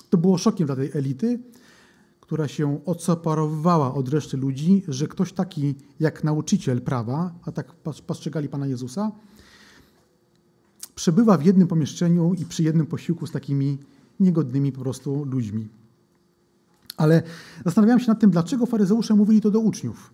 To 0.09 0.17
było 0.17 0.37
szokiem 0.37 0.65
dla 0.67 0.75
tej 0.75 0.91
elity, 0.93 1.39
która 2.21 2.47
się 2.47 2.85
odseparowywała 2.85 3.93
od 3.93 4.09
reszty 4.09 4.37
ludzi, 4.37 4.83
że 4.87 5.07
ktoś 5.07 5.33
taki 5.33 5.75
jak 5.99 6.23
nauczyciel 6.23 6.81
prawa, 6.81 7.33
a 7.43 7.51
tak 7.51 7.73
postrzegali 8.07 8.49
Pana 8.49 8.67
Jezusa, 8.67 9.11
przebywa 10.95 11.37
w 11.37 11.45
jednym 11.45 11.67
pomieszczeniu 11.67 12.33
i 12.33 12.45
przy 12.45 12.63
jednym 12.63 12.85
posiłku 12.85 13.27
z 13.27 13.31
takimi 13.31 13.77
niegodnymi 14.19 14.71
po 14.71 14.81
prostu 14.81 15.25
ludźmi. 15.25 15.67
Ale 16.97 17.23
zastanawiałem 17.65 17.99
się 17.99 18.07
nad 18.07 18.19
tym, 18.19 18.31
dlaczego 18.31 18.65
faryzeusze 18.65 19.15
mówili 19.15 19.41
to 19.41 19.51
do 19.51 19.59
uczniów. 19.59 20.13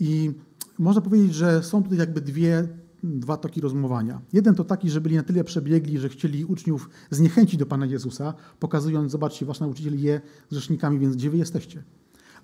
I 0.00 0.30
można 0.78 1.00
powiedzieć, 1.00 1.34
że 1.34 1.62
są 1.62 1.82
tutaj 1.82 1.98
jakby 1.98 2.20
dwie 2.20 2.68
dwa 3.02 3.36
toki 3.36 3.60
rozumowania. 3.60 4.20
Jeden 4.32 4.54
to 4.54 4.64
taki, 4.64 4.90
że 4.90 5.00
byli 5.00 5.16
na 5.16 5.22
tyle 5.22 5.44
przebiegli, 5.44 5.98
że 5.98 6.08
chcieli 6.08 6.44
uczniów 6.44 6.90
zniechęcić 7.10 7.56
do 7.56 7.66
Pana 7.66 7.86
Jezusa, 7.86 8.34
pokazując, 8.60 9.12
zobaczcie, 9.12 9.46
wasz 9.46 9.60
nauczyciel 9.60 10.02
je 10.02 10.20
grzesznikami, 10.50 10.98
więc 10.98 11.16
gdzie 11.16 11.30
wy 11.30 11.36
jesteście? 11.36 11.82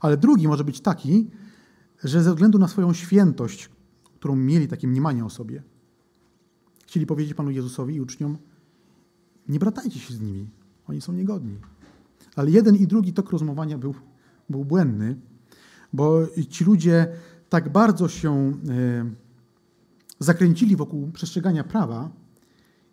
Ale 0.01 0.17
drugi 0.17 0.49
może 0.49 0.65
być 0.65 0.81
taki, 0.81 1.31
że 2.05 2.23
ze 2.23 2.31
względu 2.31 2.59
na 2.59 2.69
swoją 2.69 2.93
świętość, 2.93 3.71
którą 4.15 4.37
mieli 4.37 4.69
takie 4.69 4.89
mniemanie 4.89 5.25
o 5.25 5.31
sobie, 5.31 5.63
chcieli 6.87 7.07
powiedzieć 7.07 7.35
Panu 7.35 7.51
Jezusowi 7.51 7.94
i 7.94 8.01
uczniom, 8.01 8.38
nie 9.49 9.59
bratajcie 9.59 9.99
się 9.99 10.14
z 10.14 10.20
nimi, 10.20 10.51
oni 10.88 11.01
są 11.01 11.12
niegodni. 11.12 11.59
Ale 12.37 12.51
jeden 12.51 12.77
i 12.77 12.87
drugi 12.87 13.12
tok 13.12 13.31
rozumowania 13.31 13.79
był, 13.79 13.94
był 14.51 14.64
błędny, 14.64 15.16
bo 15.92 16.27
ci 16.49 16.64
ludzie 16.64 17.09
tak 17.49 17.73
bardzo 17.73 18.09
się 18.09 18.33
e, 18.35 18.53
zakręcili 20.18 20.77
wokół 20.77 21.11
przestrzegania 21.12 21.64
prawa 21.64 22.11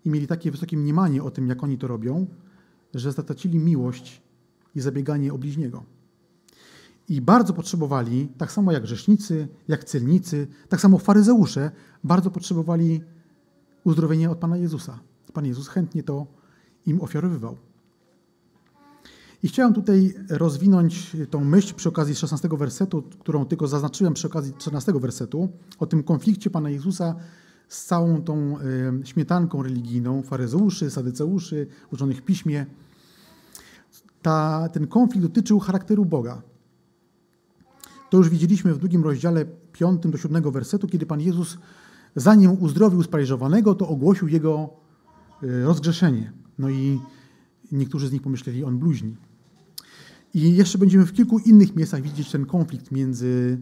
i 0.06 0.10
mieli 0.10 0.28
takie 0.28 0.52
wysokie 0.52 0.78
mniemanie 0.78 1.24
o 1.24 1.32
tym, 1.32 1.48
jak 1.48 1.64
oni 1.64 1.78
to 1.78 1.88
robią, 1.88 2.28
że 2.94 3.12
zatracili 3.12 3.60
miłość 3.60 4.22
i 4.76 4.82
zabieganie 4.82 5.34
o 5.34 5.38
bliźniego. 5.38 5.84
I 7.10 7.22
bardzo 7.22 7.54
potrzebowali, 7.54 8.28
tak 8.38 8.52
samo 8.52 8.72
jak 8.72 8.84
grzesznicy, 8.84 9.48
jak 9.68 9.84
celnicy, 9.84 10.48
tak 10.70 10.82
samo 10.82 10.98
faryzeusze, 10.98 11.72
bardzo 12.04 12.32
potrzebowali 12.32 13.02
uzdrowienia 13.84 14.32
od 14.32 14.38
Pana 14.38 14.58
Jezusa. 14.58 15.00
Pan 15.34 15.46
Jezus 15.46 15.68
chętnie 15.68 16.04
to 16.04 16.28
im 16.86 17.02
ofiarowywał. 17.02 17.58
I 19.44 19.48
chciałem 19.48 19.74
tutaj 19.74 20.14
rozwinąć 20.30 21.18
tą 21.30 21.44
myśl 21.44 21.76
przy 21.76 21.90
okazji 21.90 22.16
16 22.16 22.50
wersetu, 22.52 23.04
którą 23.20 23.46
tylko 23.46 23.68
zaznaczyłem 23.68 24.14
przy 24.14 24.28
okazji 24.28 24.54
14 24.58 24.94
wersetu, 24.94 25.50
o 25.80 25.86
tym 25.86 26.04
konflikcie 26.04 26.50
Pana 26.50 26.70
Jezusa 26.70 27.16
z 27.68 27.86
całą 27.86 28.22
tą 28.22 28.58
śmietanką 29.04 29.64
religijną, 29.64 30.24
faryzeuszy, 30.24 30.92
sadyceuszy, 30.92 31.68
uczonych 31.92 32.22
piśmie. 32.22 32.66
Ta, 34.22 34.70
ten 34.70 34.88
konflikt 34.88 35.28
dotyczył 35.28 35.60
charakteru 35.60 36.06
Boga. 36.06 36.42
To 38.10 38.18
już 38.18 38.30
widzieliśmy 38.30 38.74
w 38.74 38.78
drugim 38.78 39.04
rozdziale 39.04 39.46
5 39.74 40.02
do 40.04 40.18
7 40.18 40.52
wersetu, 40.52 40.88
kiedy 40.88 41.06
Pan 41.06 41.22
Jezus, 41.22 41.58
zanim 42.16 42.52
uzdrowił 42.52 43.04
sparaliżowanego, 43.04 43.76
to 43.76 43.88
ogłosił 43.88 44.28
jego 44.28 44.70
e, 45.44 45.64
rozgrzeszenie. 45.64 46.34
No 46.60 46.70
i 46.70 47.00
niektórzy 47.72 48.08
z 48.08 48.12
nich 48.12 48.22
pomyśleli, 48.22 48.64
on 48.64 48.78
bluźni. 48.78 49.16
I 50.34 50.56
jeszcze 50.56 50.78
będziemy 50.78 51.06
w 51.06 51.14
kilku 51.14 51.40
innych 51.40 51.76
miejscach 51.76 52.02
widzieć 52.02 52.32
ten 52.32 52.46
konflikt 52.46 52.92
między 52.92 53.62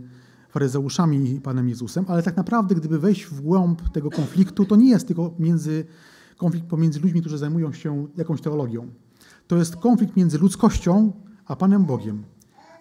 faryzeuszami 0.50 1.32
i 1.32 1.42
Panem 1.42 1.70
Jezusem, 1.70 2.06
ale 2.08 2.24
tak 2.24 2.38
naprawdę, 2.38 2.76
gdyby 2.76 3.00
wejść 3.00 3.26
w 3.26 3.42
głąb 3.42 3.90
tego 3.90 4.10
konfliktu, 4.10 4.66
to 4.66 4.76
nie 4.76 4.90
jest 4.90 5.08
tylko 5.08 5.34
między, 5.40 5.86
konflikt 6.38 6.68
pomiędzy 6.68 7.00
ludźmi, 7.00 7.22
którzy 7.22 7.38
zajmują 7.38 7.74
się 7.74 8.08
jakąś 8.18 8.42
teologią. 8.42 8.88
To 9.48 9.58
jest 9.58 9.76
konflikt 9.76 10.16
między 10.16 10.38
ludzkością 10.38 11.14
a 11.46 11.56
Panem 11.56 11.86
Bogiem. 11.86 12.24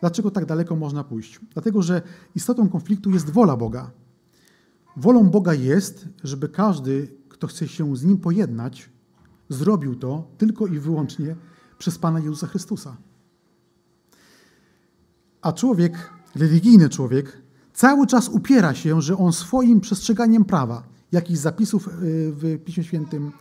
Dlaczego 0.01 0.31
tak 0.31 0.47
daleko 0.47 0.77
można 0.77 1.05
pójść? 1.05 1.41
Dlatego, 1.53 1.83
że 1.83 2.03
istotą 2.35 2.69
konfliktu 2.69 3.11
jest 3.11 3.31
wola 3.31 3.57
Boga. 3.57 3.91
Wolą 4.99 5.31
Boga 5.31 5.55
jest, 5.55 6.09
żeby 6.25 6.49
każdy, 6.49 7.09
kto 7.29 7.47
chce 7.47 7.69
się 7.69 7.97
z 7.97 8.05
Nim 8.05 8.19
pojednać, 8.19 8.91
zrobił 9.49 9.97
to 9.97 10.31
tylko 10.39 10.67
i 10.67 10.79
wyłącznie 10.79 11.37
przez 11.79 11.99
Pana 11.99 12.21
Jezusa 12.21 12.47
Chrystusa. 12.47 12.97
A 15.43 15.53
człowiek, 15.53 16.13
religijny 16.35 16.89
człowiek, 16.89 17.43
cały 17.73 18.07
czas 18.07 18.29
upiera 18.29 18.75
się, 18.75 19.03
że 19.03 19.19
on 19.19 19.33
swoim 19.33 19.81
przestrzeganiem 19.81 20.45
prawa, 20.45 20.83
jakichś 21.13 21.39
zapisów 21.39 21.89
y, 21.89 21.91
w 22.33 22.59
Piśmie 22.65 22.85
Świętym, 22.85 23.33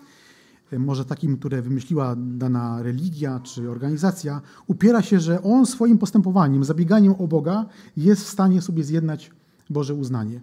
y, 0.74 0.80
może 0.80 1.06
takim, 1.06 1.38
które 1.38 1.62
wymyśliła 1.62 2.16
dana 2.18 2.82
religia 2.82 3.40
czy 3.40 3.70
organizacja, 3.70 4.42
upiera 4.68 5.02
się, 5.02 5.20
że 5.20 5.44
on 5.44 5.66
swoim 5.66 5.98
postępowaniem, 5.98 6.64
zabieganiem 6.64 7.14
o 7.20 7.28
Boga 7.28 7.66
jest 7.98 8.24
w 8.24 8.30
stanie 8.30 8.62
sobie 8.62 8.84
zjednać 8.84 9.32
Boże 9.70 9.94
uznanie. 9.94 10.42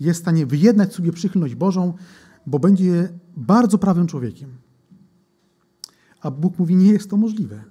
Jest 0.00 0.20
w 0.20 0.22
stanie 0.22 0.46
wyjednać 0.46 0.94
sobie 0.94 1.12
przychylność 1.12 1.54
Bożą, 1.54 1.94
bo 2.46 2.58
będzie 2.58 3.08
bardzo 3.36 3.78
prawym 3.78 4.06
człowiekiem. 4.06 4.50
A 6.20 6.30
Bóg 6.30 6.58
mówi, 6.58 6.76
nie 6.76 6.92
jest 6.92 7.10
to 7.10 7.16
możliwe. 7.16 7.64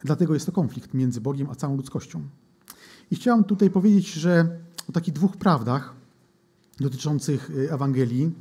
Dlatego 0.00 0.34
jest 0.34 0.46
to 0.46 0.52
konflikt 0.52 0.94
między 0.94 1.20
Bogiem 1.20 1.50
a 1.50 1.54
całą 1.54 1.76
ludzkością. 1.76 2.22
I 3.10 3.16
chciałem 3.16 3.44
tutaj 3.44 3.70
powiedzieć, 3.70 4.12
że 4.12 4.58
o 4.88 4.92
takich 4.92 5.14
dwóch 5.14 5.36
prawdach 5.36 5.94
dotyczących 6.80 7.50
y, 7.50 7.72
Ewangelii, 7.72 8.32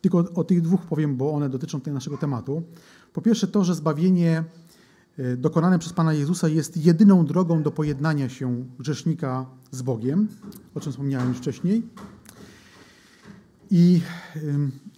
tylko 0.00 0.18
o 0.18 0.44
tych 0.44 0.60
dwóch 0.60 0.86
powiem, 0.86 1.16
bo 1.16 1.32
one 1.32 1.48
dotyczą 1.48 1.78
tutaj 1.78 1.94
naszego 1.94 2.18
tematu. 2.18 2.62
Po 3.12 3.22
pierwsze 3.22 3.48
to, 3.48 3.64
że 3.64 3.74
zbawienie 3.74 4.44
dokonane 5.36 5.78
przez 5.78 5.92
Pana 5.92 6.12
Jezusa 6.12 6.48
jest 6.48 6.76
jedyną 6.76 7.26
drogą 7.26 7.62
do 7.62 7.70
pojednania 7.70 8.28
się 8.28 8.64
grzesznika 8.78 9.46
z 9.70 9.82
Bogiem, 9.82 10.28
o 10.74 10.80
czym 10.80 10.92
wspomniałem 10.92 11.28
już 11.28 11.38
wcześniej. 11.38 11.82
I 13.70 14.00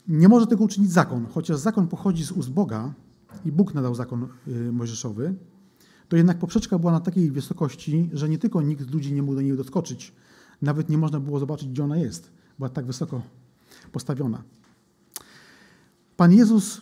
nie 0.08 0.28
może 0.28 0.46
tego 0.46 0.64
uczynić 0.64 0.92
zakon, 0.92 1.26
chociaż 1.26 1.56
zakon 1.56 1.88
pochodzi 1.88 2.24
z 2.24 2.32
ust 2.32 2.50
Boga 2.50 2.92
i 3.44 3.52
Bóg 3.52 3.74
nadał 3.74 3.94
zakon 3.94 4.28
y, 4.48 4.72
mojżeszowy, 4.72 5.34
to 6.08 6.16
jednak 6.16 6.38
poprzeczka 6.38 6.78
była 6.78 6.92
na 6.92 7.00
takiej 7.00 7.30
wysokości, 7.30 8.10
że 8.12 8.28
nie 8.28 8.38
tylko 8.38 8.62
nikt 8.62 8.82
z 8.82 8.90
ludzi 8.90 9.12
nie 9.12 9.22
mógł 9.22 9.34
do 9.34 9.42
niej 9.42 9.56
doskoczyć, 9.56 10.12
nawet 10.62 10.88
nie 10.88 10.98
można 10.98 11.20
było 11.20 11.38
zobaczyć, 11.38 11.68
gdzie 11.68 11.84
ona 11.84 11.96
jest. 11.96 12.30
Była 12.58 12.68
tak 12.68 12.86
wysoko 12.86 13.22
postawiona. 13.92 14.42
Pan 16.16 16.32
Jezus 16.32 16.80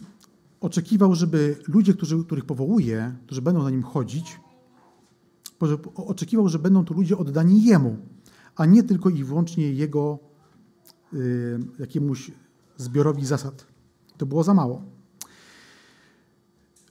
oczekiwał, 0.65 1.15
żeby 1.15 1.57
ludzie, 1.69 1.95
którzy, 1.95 2.25
których 2.25 2.45
powołuje, 2.45 3.15
którzy 3.27 3.43
będą 3.43 3.63
za 3.63 3.71
nim 3.71 3.83
chodzić, 3.83 4.41
oczekiwał, 5.95 6.49
że 6.49 6.59
będą 6.59 6.85
to 6.85 6.95
ludzie 6.95 7.19
oddani 7.19 7.65
Jemu, 7.65 7.97
a 8.57 8.67
nie 8.67 8.83
tylko 8.83 9.11
i 9.11 9.25
wyłącznie 9.25 9.73
Jego 9.73 10.19
y, 11.15 11.59
jakiemuś 11.79 12.31
zbiorowi 12.77 13.27
zasad. 13.27 13.67
To 14.17 14.27
było 14.27 14.45
za 14.45 14.55
mało. 14.55 14.83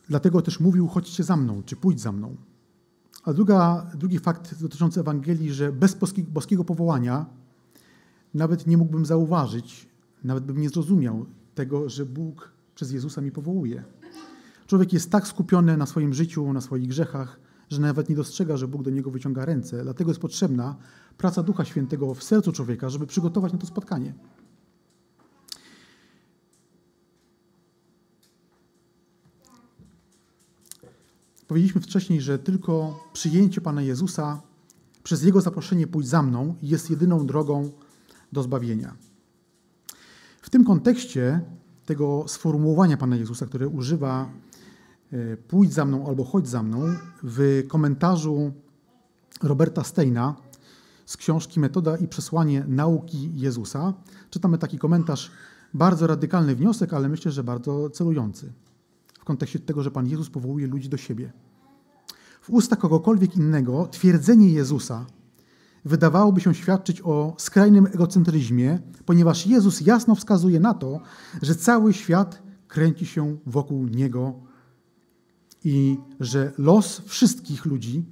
Dlatego 0.10 0.42
też 0.42 0.60
mówił, 0.60 0.88
chodźcie 0.88 1.24
za 1.24 1.38
mną, 1.38 1.64
czy 1.66 1.76
pójdź 1.76 2.02
za 2.02 2.12
mną. 2.12 2.36
A 3.24 3.34
druga, 3.34 3.92
drugi 3.96 4.20
fakt 4.20 4.62
dotyczący 4.62 5.00
Ewangelii, 5.00 5.54
że 5.54 5.72
bez 5.72 5.98
boskiego 6.28 6.64
powołania 6.64 7.26
nawet 8.34 8.68
nie 8.68 8.78
mógłbym 8.78 9.06
zauważyć, 9.06 9.90
nawet 10.24 10.44
bym 10.44 10.62
nie 10.62 10.70
zrozumiał 10.70 11.26
tego, 11.56 11.90
że 11.90 12.06
Bóg 12.06 12.53
przez 12.76 12.92
Jezusa 12.92 13.22
mi 13.22 13.32
powołuje. 13.32 13.84
Człowiek 14.68 14.94
jest 14.94 15.12
tak 15.12 15.28
skupiony 15.28 15.78
na 15.78 15.86
swoim 15.86 16.14
życiu, 16.14 16.54
na 16.54 16.62
swoich 16.62 16.88
grzechach, 16.88 17.40
że 17.70 17.82
nawet 17.82 18.10
nie 18.10 18.16
dostrzega, 18.16 18.58
że 18.58 18.68
Bóg 18.68 18.84
do 18.84 18.90
niego 18.90 19.12
wyciąga 19.12 19.46
ręce. 19.46 19.84
Dlatego 19.84 20.12
jest 20.12 20.22
potrzebna 20.22 20.76
praca 21.18 21.44
Ducha 21.44 21.66
Świętego 21.66 22.14
w 22.14 22.24
sercu 22.24 22.52
człowieka, 22.52 22.90
żeby 22.90 23.08
przygotować 23.08 23.54
na 23.54 23.60
to 23.60 23.68
spotkanie. 23.68 24.14
Powiedzieliśmy 31.48 31.82
wcześniej, 31.82 32.22
że 32.22 32.40
tylko 32.40 33.00
przyjęcie 33.14 33.62
Pana 33.62 33.82
Jezusa 33.82 34.42
przez 35.04 35.24
Jego 35.24 35.42
zaproszenie 35.42 35.88
pójść 35.88 36.10
za 36.10 36.22
mną 36.22 36.56
jest 36.62 36.90
jedyną 36.90 37.26
drogą 37.26 37.72
do 38.32 38.44
zbawienia. 38.44 38.96
W 40.42 40.50
tym 40.50 40.66
kontekście 40.66 41.42
tego 41.86 42.24
sformułowania 42.28 42.98
Pana 42.98 43.16
Jezusa, 43.16 43.46
które 43.46 43.68
używa 43.68 44.30
e, 45.12 45.38
pójdź 45.38 45.74
za 45.74 45.86
mną 45.86 46.08
albo 46.08 46.24
chodź 46.24 46.48
za 46.48 46.64
mną, 46.64 46.96
w 47.24 47.64
komentarzu 47.68 48.52
Roberta 49.44 49.84
Steina 49.84 50.36
z 51.06 51.18
książki 51.18 51.60
Metoda 51.60 51.98
i 51.98 52.08
przesłanie 52.08 52.66
nauki 52.68 53.32
Jezusa 53.36 53.94
czytamy 54.30 54.58
taki 54.58 54.78
komentarz, 54.78 55.32
bardzo 55.74 56.08
radykalny 56.08 56.56
wniosek, 56.56 56.94
ale 56.94 57.10
myślę, 57.10 57.32
że 57.32 57.44
bardzo 57.44 57.90
celujący 57.90 58.54
w 59.20 59.26
kontekście 59.26 59.60
tego, 59.60 59.84
że 59.84 59.92
Pan 59.92 60.08
Jezus 60.08 60.30
powołuje 60.30 60.68
ludzi 60.68 60.90
do 60.90 60.98
siebie. 60.98 61.34
W 62.42 62.50
ustach 62.50 62.80
kogokolwiek 62.80 63.36
innego 63.36 63.88
twierdzenie 63.88 64.50
Jezusa 64.50 65.06
wydawałoby 65.86 66.42
się 66.42 66.54
świadczyć 66.56 67.02
o 67.02 67.36
skrajnym 67.38 67.86
egocentryzmie, 67.86 68.80
ponieważ 69.06 69.48
Jezus 69.48 69.82
jasno 69.82 70.16
wskazuje 70.16 70.60
na 70.60 70.74
to, 70.74 71.00
że 71.42 71.56
cały 71.56 71.94
świat 71.94 72.44
kręci 72.68 73.06
się 73.06 73.38
wokół 73.46 73.88
Niego 73.88 74.34
i 75.64 75.98
że 76.20 76.54
los 76.58 77.02
wszystkich 77.06 77.66
ludzi 77.66 78.06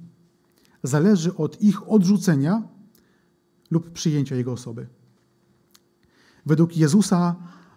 zależy 0.82 1.36
od 1.36 1.62
ich 1.62 1.90
odrzucenia 1.90 2.62
lub 3.70 3.90
przyjęcia 3.90 4.36
Jego 4.36 4.52
osoby. 4.52 4.86
Według 6.46 6.76
Jezusa 6.76 7.36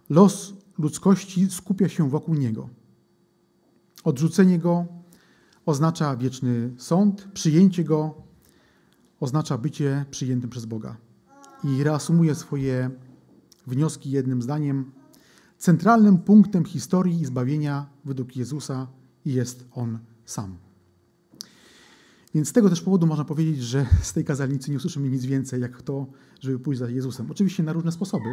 los 0.10 0.54
ludzkości 0.78 1.50
skupia 1.50 1.90
się 1.90 2.10
wokół 2.10 2.36
Niego. 2.36 2.70
Odrzucenie 4.04 4.60
Go 4.60 4.86
oznacza 5.66 6.18
wieczny 6.18 6.74
sąd, 6.78 7.28
przyjęcie 7.34 7.84
Go 7.84 8.25
oznacza 9.20 9.58
bycie 9.58 10.06
przyjętym 10.12 10.50
przez 10.50 10.66
Boga. 10.66 10.98
I 11.64 11.84
reasumuję 11.84 12.36
swoje 12.36 12.90
wnioski 13.68 14.12
jednym 14.12 14.42
zdaniem. 14.42 14.92
Centralnym 15.58 16.18
punktem 16.18 16.66
historii 16.66 17.22
i 17.22 17.26
zbawienia 17.26 17.90
według 18.06 18.36
Jezusa 18.36 18.88
jest 19.26 19.66
On 19.72 20.00
sam. 20.26 20.58
Więc 22.36 22.50
z 22.50 22.54
tego 22.54 22.70
też 22.70 22.82
powodu 22.82 23.08
można 23.08 23.26
powiedzieć, 23.26 23.64
że 23.64 23.86
z 24.02 24.14
tej 24.14 24.26
kazalnicy 24.26 24.72
nie 24.72 24.78
usłyszymy 24.78 25.10
nic 25.10 25.26
więcej, 25.26 25.62
jak 25.62 25.82
to, 25.82 26.08
żeby 26.40 26.60
pójść 26.60 26.80
za 26.80 26.90
Jezusem. 26.90 27.32
Oczywiście 27.32 27.64
na 27.64 27.74
różne 27.74 27.92
sposoby, 27.92 28.30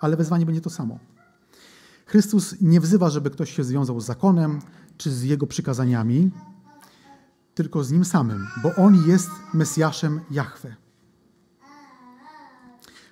ale 0.00 0.16
wezwanie 0.16 0.46
będzie 0.46 0.60
to 0.60 0.70
samo. 0.70 0.98
Chrystus 2.06 2.54
nie 2.60 2.80
wzywa, 2.80 3.10
żeby 3.10 3.30
ktoś 3.30 3.56
się 3.56 3.64
związał 3.64 4.00
z 4.00 4.06
zakonem 4.06 4.58
czy 4.96 5.10
z 5.10 5.22
jego 5.22 5.46
przykazaniami, 5.46 6.30
tylko 7.58 7.84
z 7.84 7.92
nim 7.92 8.04
samym, 8.04 8.46
bo 8.62 8.74
on 8.74 9.08
jest 9.08 9.30
Mesjaszem 9.54 10.20
Jahwe. 10.30 10.76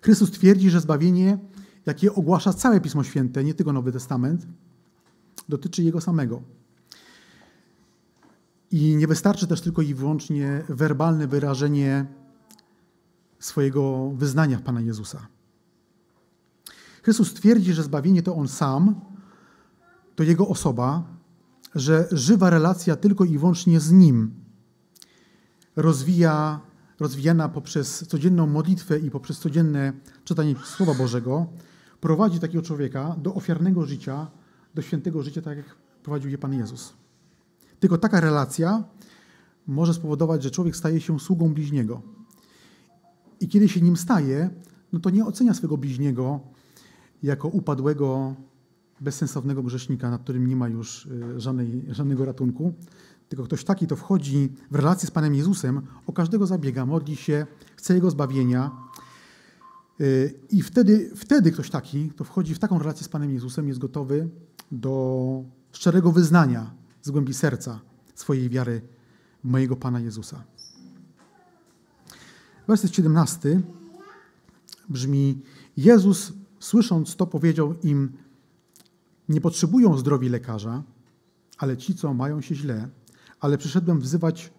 Chrystus 0.03 0.31
twierdzi, 0.31 0.71
że 0.71 0.81
zbawienie, 0.81 1.39
jakie 1.87 2.15
ogłasza 2.15 2.53
całe 2.53 2.81
Pismo 2.81 3.05
Święte, 3.05 3.45
nie 3.45 3.55
tylko 3.55 3.73
Nowy 3.73 3.93
Testament, 3.93 4.47
dotyczy 5.49 5.83
Jego 5.83 6.01
samego. 6.01 6.43
I 8.71 8.97
nie 8.97 9.07
wystarczy 9.07 9.47
też 9.47 9.61
tylko 9.61 9.83
i 9.83 9.95
wyłącznie 9.95 10.65
werbalne 10.69 11.27
wyrażenie 11.27 12.07
swojego 13.39 14.11
wyznania 14.11 14.59
w 14.59 14.63
Pana 14.63 14.81
Jezusa. 14.81 15.27
Chrystus 17.03 17.35
twierdzi, 17.35 17.73
że 17.73 17.83
zbawienie 17.83 18.23
to 18.23 18.37
On 18.37 18.49
sam, 18.49 19.01
to 20.15 20.23
Jego 20.23 20.49
osoba, 20.49 21.16
że 21.77 22.09
żywa 22.13 22.51
relacja 22.51 22.97
tylko 22.97 23.25
i 23.25 23.39
wyłącznie 23.39 23.81
z 23.81 23.93
Nim 23.93 24.35
rozwija, 25.77 26.61
rozwijana 27.01 27.49
poprzez 27.49 28.07
codzienną 28.09 28.47
modlitwę 28.47 28.99
i 28.99 29.11
poprzez 29.11 29.39
codzienne 29.39 29.93
czytanie 30.25 30.55
Słowa 30.65 30.95
Bożego, 30.95 31.47
prowadzi 32.01 32.41
takiego 32.41 32.63
człowieka 32.63 33.17
do 33.19 33.35
ofiarnego 33.35 33.87
życia, 33.87 34.31
do 34.75 34.83
świętego 34.83 35.23
życia, 35.23 35.43
tak 35.43 35.57
jak 35.57 35.77
prowadził 36.03 36.31
je 36.31 36.39
Pan 36.39 36.55
Jezus. 36.55 36.93
Tylko 37.81 37.99
taka 37.99 38.21
relacja 38.21 38.85
może 39.67 39.95
spowodować, 39.95 40.43
że 40.43 40.51
człowiek 40.51 40.77
staje 40.77 41.01
się 41.01 41.21
sługą 41.21 41.55
bliźniego. 41.55 42.03
I 43.41 43.49
kiedy 43.49 43.69
się 43.69 43.81
nim 43.81 43.97
staje, 43.97 44.51
no 44.93 45.01
to 45.01 45.11
nie 45.11 45.25
ocenia 45.25 45.55
swego 45.55 45.77
bliźniego 45.77 46.41
jako 47.23 47.49
upadłego, 47.49 48.35
bezsensownego 49.01 49.63
grzesznika, 49.63 50.11
nad 50.11 50.23
którym 50.23 50.47
nie 50.47 50.57
ma 50.57 50.69
już 50.69 51.07
y, 51.07 51.41
żadnej, 51.41 51.85
żadnego 51.91 52.25
ratunku, 52.25 52.75
tylko 53.29 53.45
ktoś 53.45 53.65
taki 53.65 53.87
to 53.87 53.97
wchodzi 53.97 54.53
w 54.71 54.75
relację 54.75 55.09
z 55.09 55.11
Panem 55.11 55.35
Jezusem, 55.35 55.83
o 56.07 56.13
każdego 56.13 56.47
zabiega, 56.47 56.87
modli 56.87 57.17
się, 57.17 57.47
chce 57.77 57.95
Jego 57.95 58.11
zbawienia. 58.11 58.71
Y, 60.01 60.35
I 60.51 60.63
wtedy, 60.63 61.11
wtedy 61.17 61.53
ktoś 61.53 61.71
taki, 61.71 62.11
to 62.11 62.25
wchodzi 62.25 62.55
w 62.55 62.59
taką 62.59 62.79
relację 62.79 63.05
z 63.05 63.09
Panem 63.09 63.31
Jezusem, 63.31 63.69
jest 63.69 63.81
gotowy 63.81 64.29
do 64.73 65.45
szczerego 65.73 66.13
wyznania 66.13 66.71
z 67.03 67.11
głębi 67.11 67.35
serca 67.35 67.81
swojej 68.15 68.49
wiary 68.51 68.83
mojego 69.45 69.77
Pana 69.77 70.01
Jezusa. 70.01 70.45
Werset 72.69 72.95
17 72.95 73.61
brzmi: 74.89 75.43
Jezus, 75.77 76.33
słysząc 76.61 77.17
to, 77.17 77.27
powiedział 77.27 77.75
im: 77.83 78.13
Nie 79.29 79.41
potrzebują 79.41 79.99
zdrowi 79.99 80.29
lekarza, 80.29 80.83
ale 81.59 81.77
ci, 81.77 81.95
co 81.95 82.15
mają 82.15 82.41
się 82.41 82.55
źle 82.55 82.89
ale 83.41 83.59
przyszedłem 83.59 84.01
wzywać, 84.01 84.53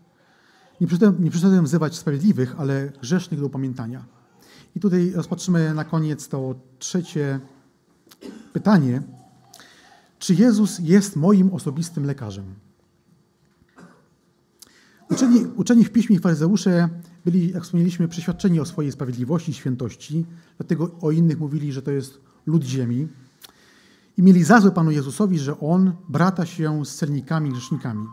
nie 0.82 0.88
przyszedłem, 0.88 1.24
nie 1.24 1.32
przyszedłem 1.32 1.66
wzywać 1.66 1.96
sprawiedliwych, 1.96 2.56
ale 2.58 2.92
grzesznych 3.02 3.40
do 3.40 3.46
upamiętania. 3.46 4.06
I 4.76 4.80
tutaj 4.80 5.12
rozpatrzymy 5.12 5.74
na 5.74 5.86
koniec 5.86 6.28
to 6.28 6.56
trzecie 6.80 7.40
pytanie. 8.54 9.02
Czy 10.20 10.34
Jezus 10.34 10.80
jest 10.80 11.16
moim 11.16 11.54
osobistym 11.54 12.06
lekarzem? 12.06 12.46
Uczeni, 15.10 15.46
uczeni 15.56 15.86
w 15.86 15.92
piśmie 15.92 16.16
i 16.16 16.20
faryzeusze 16.20 16.90
byli, 17.26 17.52
jak 17.52 17.64
wspomnieliśmy, 17.64 18.08
przeświadczeni 18.08 18.60
o 18.60 18.66
swojej 18.66 18.92
sprawiedliwości 18.92 19.52
i 19.52 19.54
świętości, 19.54 20.26
dlatego 20.58 20.92
o 21.02 21.12
innych 21.12 21.40
mówili, 21.40 21.72
że 21.74 21.82
to 21.82 21.92
jest 21.92 22.20
lud 22.46 22.64
ziemi. 22.64 23.08
I 24.18 24.24
mieli 24.24 24.44
za 24.44 24.62
złe 24.62 24.72
Panu 24.72 24.92
Jezusowi, 24.92 25.40
że 25.40 25.60
On 25.60 25.94
brata 26.10 26.46
się 26.46 26.86
z 26.86 26.96
celnikami 26.96 27.50
grzesznikami. 27.50 28.08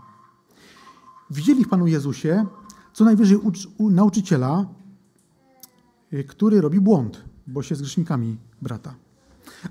Widzieli 1.31 1.65
w 1.65 1.69
Panu 1.69 1.87
Jezusie 1.87 2.47
co 2.93 3.05
najwyżej 3.05 3.39
nauczyciela, 3.79 4.67
y, 6.13 6.25
który 6.25 6.61
robi 6.61 6.81
błąd, 6.81 7.25
bo 7.47 7.63
się 7.63 7.75
z 7.75 7.83
grzesznikami 7.83 8.37
brata. 8.63 8.95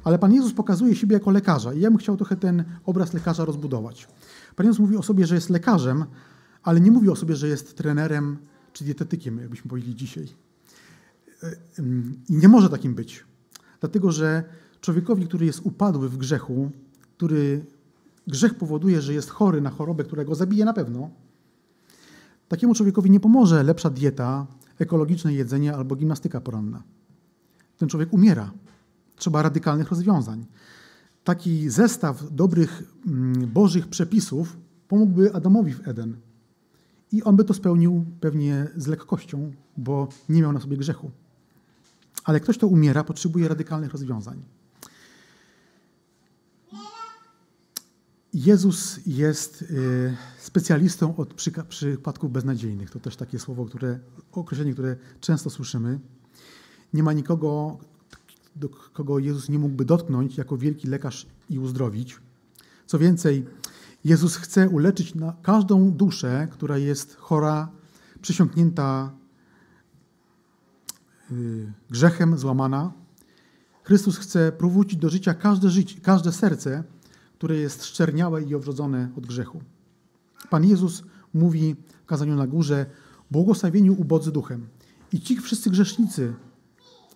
Ale 0.04 0.20
Pan 0.20 0.34
Jezus 0.34 0.54
pokazuje 0.54 0.96
siebie 0.96 1.14
jako 1.14 1.32
lekarza 1.32 1.74
i 1.74 1.80
ja 1.80 1.90
bym 1.90 1.98
chciał 1.98 2.18
trochę 2.18 2.36
ten 2.36 2.64
obraz 2.86 3.14
lekarza 3.14 3.46
rozbudować. 3.46 4.08
Pan 4.56 4.66
Jezus 4.66 4.80
mówi 4.80 4.98
o 4.98 5.04
sobie, 5.04 5.28
że 5.28 5.36
jest 5.36 5.50
lekarzem, 5.50 6.06
ale 6.64 6.82
nie 6.82 6.92
mówi 6.92 7.10
o 7.10 7.16
sobie, 7.16 7.36
że 7.36 7.48
jest 7.48 7.78
trenerem 7.78 8.38
czy 8.74 8.84
dietetykiem, 8.84 9.40
jakbyśmy 9.40 9.70
powiedzieli 9.70 9.96
dzisiaj. 9.96 10.28
I 12.30 12.36
nie 12.36 12.48
może 12.48 12.70
takim 12.70 12.96
być. 12.96 13.26
Dlatego, 13.80 14.12
że 14.12 14.44
człowiekowi, 14.84 15.28
który 15.28 15.46
jest 15.46 15.62
upadły 15.64 16.10
w 16.10 16.18
grzechu, 16.18 16.72
który 17.18 17.66
grzech 18.28 18.56
powoduje, 18.56 19.02
że 19.02 19.14
jest 19.14 19.30
chory 19.30 19.62
na 19.62 19.70
chorobę, 19.70 20.04
która 20.04 20.24
go 20.24 20.36
zabije 20.36 20.66
na 20.66 20.74
pewno, 20.74 21.10
takiemu 22.48 22.74
człowiekowi 22.74 23.12
nie 23.12 23.20
pomoże 23.20 23.64
lepsza 23.64 23.90
dieta, 23.90 24.48
ekologiczne 24.80 25.34
jedzenie 25.34 25.76
albo 25.76 25.96
gimnastyka 25.96 26.42
poranna. 26.42 26.84
Ten 27.78 27.90
człowiek 27.90 28.14
umiera. 28.14 28.52
Trzeba 29.16 29.42
radykalnych 29.42 29.90
rozwiązań. 29.90 30.46
Taki 31.24 31.70
zestaw 31.70 32.24
dobrych, 32.32 32.84
mm, 33.08 33.52
bożych 33.52 33.88
przepisów 33.88 34.58
pomógłby 34.88 35.34
Adamowi 35.34 35.74
w 35.74 35.88
Eden. 35.88 36.18
I 37.12 37.24
on 37.24 37.36
by 37.36 37.44
to 37.44 37.54
spełnił 37.54 38.06
pewnie 38.20 38.68
z 38.78 38.88
lekkością, 38.88 39.52
bo 39.78 40.08
nie 40.30 40.42
miał 40.42 40.52
na 40.52 40.60
sobie 40.60 40.78
grzechu. 40.78 41.12
Ale 42.24 42.40
ktoś, 42.40 42.58
kto 42.58 42.68
umiera, 42.68 43.04
potrzebuje 43.04 43.48
radykalnych 43.48 43.92
rozwiązań. 43.92 44.44
Jezus 48.34 49.00
jest 49.06 49.62
y, 49.62 50.18
specjalistą 50.40 51.16
od 51.16 51.34
przypadków 51.70 52.32
beznadziejnych. 52.32 52.90
To 52.90 53.00
też 53.00 53.16
takie 53.16 53.40
słowo, 53.40 53.66
które, 53.66 54.00
określenie, 54.32 54.74
które 54.74 54.96
często 55.20 55.50
słyszymy. 55.50 56.00
Nie 56.94 57.04
ma 57.04 57.14
nikogo, 57.14 57.78
do 58.56 58.70
kogo 58.70 59.20
Jezus 59.20 59.50
nie 59.50 59.60
mógłby 59.60 59.86
dotknąć 59.86 60.38
jako 60.38 60.58
wielki 60.58 60.88
lekarz 60.88 61.28
i 61.50 61.60
uzdrowić. 61.60 62.20
Co 62.86 63.00
więcej, 63.00 63.46
Jezus 64.04 64.36
chce 64.36 64.70
uleczyć 64.70 65.14
każdą 65.42 65.92
duszę, 65.92 66.48
która 66.52 66.78
jest 66.78 67.16
chora, 67.16 67.72
przysiągnięta 68.22 69.12
y, 71.32 71.74
grzechem, 71.90 72.38
złamana. 72.38 72.94
Chrystus 73.84 74.18
chce 74.18 74.52
powrócić 74.52 75.00
do 75.00 75.10
życia 75.10 75.34
każde, 75.34 75.70
życie, 75.70 76.02
każde 76.02 76.32
serce, 76.32 76.84
które 77.44 77.56
jest 77.56 77.86
szczerniałe 77.86 78.44
i 78.44 78.56
obrzodzone 78.56 79.12
od 79.18 79.28
grzechu. 79.28 79.62
Pan 80.50 80.66
Jezus 80.66 81.04
mówi 81.34 81.76
w 82.04 82.06
kazaniu 82.06 82.36
na 82.36 82.48
górze, 82.48 82.86
błogosławieniu 83.32 84.02
ubodzy 84.02 84.32
duchem. 84.32 84.68
I 85.12 85.22
ci 85.22 85.38
wszyscy 85.38 85.70
grzesznicy 85.70 86.34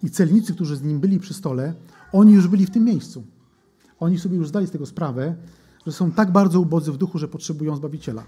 i 0.04 0.10
celnicy, 0.10 0.54
którzy 0.54 0.76
z 0.76 0.84
nim 0.84 1.00
byli 1.00 1.20
przy 1.20 1.34
stole, 1.34 1.74
oni 2.12 2.34
już 2.34 2.48
byli 2.48 2.66
w 2.66 2.70
tym 2.70 2.84
miejscu. 2.84 3.24
Oni 4.00 4.20
sobie 4.20 4.38
już 4.38 4.48
zdali 4.48 4.68
z 4.68 4.72
tego 4.72 4.86
sprawę, 4.86 5.36
że 5.86 5.92
są 5.92 6.12
tak 6.12 6.32
bardzo 6.32 6.62
ubodzy 6.62 6.92
w 6.92 6.98
duchu, 6.98 7.20
że 7.20 7.28
potrzebują 7.28 7.76
Zbawiciela. 7.76 8.24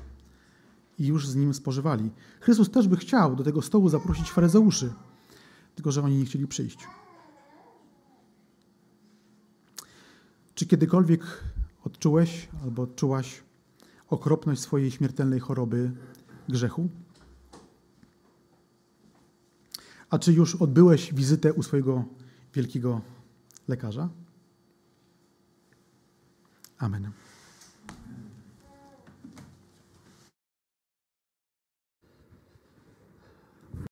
I 1.00 1.08
już 1.08 1.28
z 1.28 1.36
nim 1.36 1.54
spożywali. 1.54 2.12
Chrystus 2.40 2.72
też 2.72 2.88
by 2.88 2.98
chciał 2.98 3.36
do 3.36 3.44
tego 3.44 3.62
stołu 3.62 3.90
zaprosić 3.90 4.32
faryzeuszy, 4.32 4.94
tylko 5.76 5.92
że 5.92 6.04
oni 6.04 6.18
nie 6.18 6.26
chcieli 6.26 6.48
przyjść. 6.48 6.88
Czy 10.56 10.66
kiedykolwiek 10.66 11.24
odczułeś 11.84 12.50
albo 12.64 12.84
odczułaś 12.84 13.44
okropność 14.08 14.62
swojej 14.62 14.92
śmiertelnej 14.92 15.40
choroby 15.40 15.92
grzechu? 16.50 16.90
A 20.10 20.20
czy 20.20 20.34
już 20.34 20.56
odbyłeś 20.56 21.14
wizytę 21.14 21.54
u 21.54 21.64
swojego 21.64 22.06
wielkiego 22.54 23.02
lekarza? 23.68 24.10
Amen. 26.78 27.12